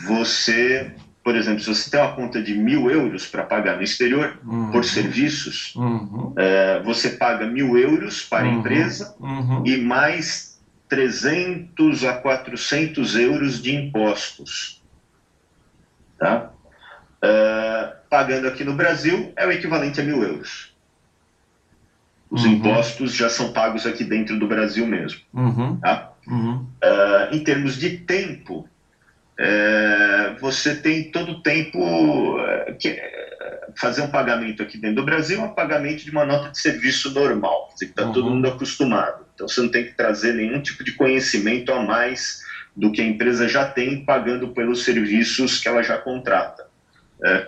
você, 0.08 0.92
por 1.24 1.36
exemplo, 1.36 1.60
se 1.60 1.68
você 1.68 1.90
tem 1.90 2.00
uma 2.00 2.14
conta 2.14 2.42
de 2.42 2.56
mil 2.56 2.90
euros 2.90 3.28
para 3.28 3.44
pagar 3.44 3.78
no 3.78 3.84
exterior 3.84 4.40
uhum. 4.44 4.72
por 4.72 4.84
serviços, 4.84 5.76
uhum. 5.76 6.34
é, 6.36 6.82
você 6.84 7.12
paga 7.12 7.46
mil 7.46 7.78
euros 7.78 8.24
para 8.24 8.46
a 8.46 8.50
uhum. 8.50 8.60
empresa 8.60 9.16
uhum. 9.20 9.64
e 9.66 9.78
mais 9.78 10.60
300 10.90 12.04
a 12.06 12.14
400 12.14 13.16
euros 13.16 13.62
de 13.62 13.76
impostos. 13.76 14.82
Tá? 16.18 16.52
É, 17.22 17.94
pagando 18.10 18.48
aqui 18.48 18.64
no 18.64 18.74
Brasil 18.74 19.32
é 19.36 19.46
o 19.46 19.52
equivalente 19.52 20.02
a 20.02 20.04
mil 20.04 20.24
euros. 20.24 20.76
Os 22.30 22.44
uhum. 22.44 22.54
impostos 22.54 23.14
já 23.14 23.30
são 23.30 23.54
pagos 23.54 23.86
aqui 23.86 24.04
dentro 24.04 24.38
do 24.38 24.48
Brasil 24.48 24.86
mesmo. 24.86 25.22
Uhum. 25.34 25.78
Tá? 25.78 26.12
Uhum. 26.28 26.66
Uh, 26.84 27.36
em 27.36 27.40
termos 27.40 27.78
de 27.78 27.98
tempo, 28.00 28.68
é, 29.40 30.36
você 30.42 30.76
tem 30.76 31.12
todo 31.12 31.34
o 31.34 31.42
tempo 31.42 32.40
é, 32.40 32.74
que, 32.74 32.90
é, 32.90 33.68
fazer 33.76 34.02
um 34.02 34.10
pagamento 34.10 34.64
aqui 34.64 34.80
dentro 34.80 34.98
do 34.98 35.06
Brasil 35.06 35.40
é 35.40 35.44
um 35.44 35.54
pagamento 35.54 36.04
de 36.04 36.10
uma 36.10 36.26
nota 36.26 36.50
de 36.50 36.60
serviço 36.60 37.14
normal, 37.14 37.70
que 37.78 37.86
está 37.86 38.06
uhum. 38.06 38.12
todo 38.12 38.30
mundo 38.32 38.48
acostumado. 38.48 39.26
Então 39.36 39.48
você 39.48 39.62
não 39.62 39.70
tem 39.70 39.86
que 39.86 39.94
trazer 39.94 40.34
nenhum 40.34 40.60
tipo 40.62 40.84
de 40.84 40.94
conhecimento 40.94 41.72
a 41.72 41.82
mais 41.82 42.42
do 42.76 42.92
que 42.92 43.02
a 43.02 43.06
empresa 43.06 43.48
já 43.48 43.66
tem 43.66 44.04
pagando 44.04 44.50
pelos 44.50 44.84
serviços 44.84 45.60
que 45.60 45.68
ela 45.68 45.84
já 45.84 45.98
contrata. 45.98 46.68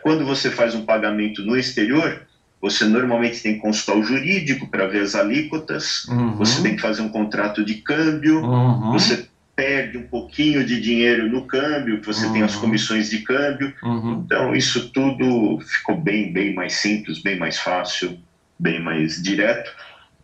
Quando 0.01 0.25
você 0.25 0.49
faz 0.49 0.73
um 0.73 0.84
pagamento 0.84 1.43
no 1.43 1.55
exterior, 1.55 2.25
você 2.62 2.86
normalmente 2.86 3.41
tem 3.41 3.55
que 3.55 3.60
consultar 3.60 3.97
o 3.97 4.03
jurídico 4.03 4.68
para 4.68 4.88
ver 4.88 5.01
as 5.01 5.16
alíquotas, 5.16 6.05
uhum. 6.07 6.36
você 6.36 6.62
tem 6.62 6.76
que 6.76 6.82
fazer 6.82 7.01
um 7.01 7.10
contrato 7.10 7.64
de 7.64 7.76
câmbio, 7.76 8.43
uhum. 8.43 8.91
você 8.91 9.28
perde 9.55 9.97
um 9.97 10.07
pouquinho 10.07 10.66
de 10.66 10.80
dinheiro 10.80 11.30
no 11.30 11.45
câmbio, 11.45 12.01
você 12.01 12.26
uhum. 12.26 12.34
tem 12.34 12.43
as 12.43 12.55
uhum. 12.55 12.62
comissões 12.62 13.10
de 13.10 13.20
câmbio. 13.20 13.74
Uhum. 13.84 14.24
Então, 14.26 14.55
isso 14.55 14.89
tudo 14.89 15.60
ficou 15.60 15.97
bem, 15.97 16.32
bem 16.32 16.53
mais 16.53 16.76
simples, 16.76 17.22
bem 17.22 17.38
mais 17.38 17.60
fácil, 17.60 18.18
bem 18.57 18.82
mais 18.82 19.22
direto. 19.22 19.70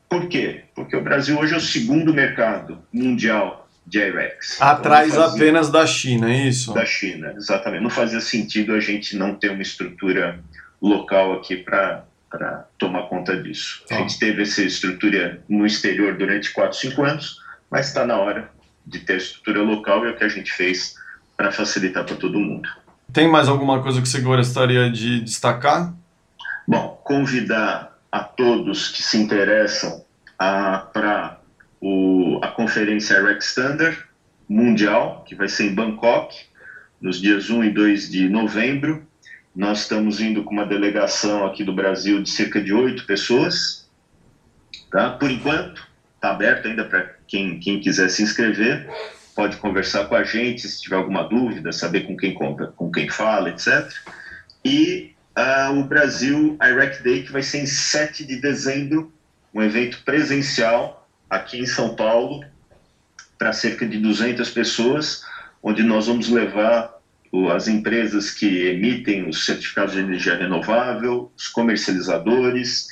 Por 0.09 0.27
quê? 0.27 0.63
Porque 0.73 0.95
o 0.95 1.03
Brasil 1.03 1.37
hoje 1.37 1.53
é 1.53 1.57
o 1.57 1.61
segundo 1.61 2.13
mercado 2.13 2.79
mundial 2.93 3.67
de 3.85 3.99
IREX. 3.99 4.61
Atrás 4.61 5.09
então, 5.09 5.23
fazia... 5.23 5.43
apenas 5.43 5.69
da 5.69 5.85
China, 5.85 6.31
é 6.31 6.47
isso? 6.47 6.73
Da 6.73 6.85
China, 6.85 7.33
exatamente. 7.35 7.83
Não 7.83 7.89
fazia 7.89 8.21
sentido 8.21 8.73
a 8.73 8.79
gente 8.79 9.15
não 9.15 9.35
ter 9.35 9.51
uma 9.51 9.61
estrutura 9.61 10.39
local 10.81 11.33
aqui 11.33 11.57
para 11.57 12.05
para 12.35 12.67
tomar 12.77 13.03
conta 13.03 13.41
disso. 13.41 13.83
A 13.89 13.95
gente 13.95 14.19
teve 14.19 14.41
essa 14.41 14.61
estrutura 14.61 15.41
no 15.47 15.65
exterior 15.65 16.17
durante 16.17 16.51
4, 16.51 16.77
5 16.77 17.01
anos, 17.03 17.39
mas 17.71 17.87
está 17.87 18.05
na 18.05 18.17
hora 18.17 18.49
de 18.85 18.99
ter 18.99 19.13
a 19.13 19.17
estrutura 19.17 19.61
local 19.61 20.05
e 20.05 20.09
é 20.09 20.11
o 20.11 20.17
que 20.17 20.23
a 20.25 20.29
gente 20.29 20.51
fez 20.51 20.95
para 21.37 21.49
facilitar 21.51 22.03
para 22.03 22.17
todo 22.17 22.37
mundo. 22.37 22.67
Tem 23.13 23.29
mais 23.29 23.47
alguma 23.47 23.81
coisa 23.81 24.01
que 24.01 24.09
você 24.09 24.19
gostaria 24.19 24.91
de 24.91 25.21
destacar? 25.21 25.93
Bom, 26.67 26.99
convidar 27.05 27.97
a 28.11 28.19
todos 28.19 28.89
que 28.89 29.01
se 29.01 29.17
interessam 29.17 30.03
para 30.37 31.39
a 32.41 32.47
conferência 32.49 33.23
Rex 33.23 33.47
Standard 33.47 33.97
Mundial, 34.49 35.23
que 35.25 35.35
vai 35.35 35.47
ser 35.47 35.67
em 35.67 35.73
Bangkok, 35.73 36.35
nos 36.99 37.21
dias 37.21 37.49
1 37.49 37.63
e 37.63 37.69
2 37.69 38.09
de 38.09 38.27
novembro. 38.27 39.07
Nós 39.55 39.81
estamos 39.81 40.19
indo 40.19 40.43
com 40.43 40.51
uma 40.51 40.65
delegação 40.65 41.45
aqui 41.45 41.63
do 41.63 41.73
Brasil 41.73 42.21
de 42.21 42.29
cerca 42.29 42.61
de 42.61 42.73
oito 42.73 43.05
pessoas. 43.05 43.89
Tá? 44.91 45.11
Por 45.11 45.31
enquanto, 45.31 45.87
está 46.15 46.31
aberto 46.31 46.67
ainda 46.67 46.83
para 46.83 47.15
quem, 47.25 47.59
quem 47.59 47.79
quiser 47.79 48.09
se 48.09 48.21
inscrever. 48.21 48.89
Pode 49.33 49.55
conversar 49.57 50.05
com 50.05 50.15
a 50.15 50.23
gente 50.23 50.67
se 50.67 50.81
tiver 50.81 50.97
alguma 50.97 51.23
dúvida, 51.23 51.71
saber 51.71 52.01
com 52.01 52.17
quem 52.17 52.33
compra, 52.33 52.67
com 52.67 52.91
quem 52.91 53.09
fala, 53.09 53.49
etc. 53.49 53.89
E 54.63 55.13
uh, 55.37 55.79
o 55.79 55.83
Brasil 55.85 56.57
Iraq 56.61 57.01
Day, 57.01 57.23
que 57.23 57.31
vai 57.31 57.43
ser 57.43 57.59
em 57.59 57.65
7 57.65 58.25
de 58.25 58.37
dezembro, 58.37 59.13
um 59.53 59.61
evento 59.61 60.01
presencial 60.03 61.07
aqui 61.29 61.59
em 61.59 61.65
São 61.65 61.95
Paulo, 61.95 62.43
para 63.37 63.53
cerca 63.53 63.87
de 63.87 63.99
200 63.99 64.49
pessoas, 64.49 65.23
onde 65.63 65.83
nós 65.83 66.07
vamos 66.07 66.29
levar 66.29 66.94
as 67.51 67.67
empresas 67.67 68.31
que 68.31 68.67
emitem 68.67 69.27
os 69.27 69.45
certificados 69.45 69.93
de 69.93 69.99
energia 69.99 70.35
renovável, 70.35 71.31
os 71.37 71.47
comercializadores, 71.47 72.87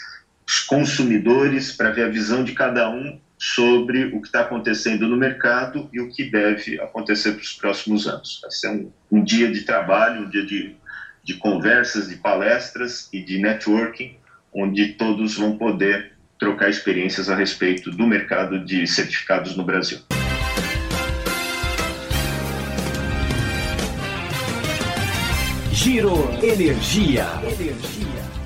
os 0.46 0.60
consumidores, 0.60 1.72
para 1.72 1.92
ver 1.92 2.06
a 2.06 2.10
visão 2.10 2.44
de 2.44 2.54
cada 2.54 2.90
um 2.90 3.20
sobre 3.38 4.06
o 4.06 4.22
que 4.22 4.28
está 4.28 4.42
acontecendo 4.42 5.08
no 5.08 5.18
mercado 5.18 5.90
e 5.92 6.00
o 6.00 6.10
que 6.10 6.24
deve 6.24 6.80
acontecer 6.80 7.34
para 7.34 7.42
os 7.42 7.54
próximos 7.54 8.08
anos. 8.08 8.40
Vai 8.42 8.52
ser 8.52 8.70
um, 8.70 8.92
um 9.12 9.24
dia 9.24 9.52
de 9.52 9.62
trabalho, 9.62 10.26
um 10.26 10.30
dia 10.30 10.46
de, 10.46 10.76
de 11.24 11.34
conversas, 11.36 12.10
de 12.10 12.16
palestras 12.16 13.10
e 13.12 13.22
de 13.22 13.40
networking, 13.40 14.16
onde 14.54 14.94
todos 14.94 15.36
vão 15.36 15.58
poder 15.58 16.14
trocar 16.40 16.70
experiências 16.70 17.30
a 17.30 17.36
respeito 17.36 17.92
do 17.92 18.06
mercado 18.06 18.64
de 18.64 18.86
certificados 18.88 19.56
no 19.56 19.64
Brasil. 19.64 20.00
Giro 25.84 26.16
Energia. 26.42 27.28
Energia. 27.44 28.43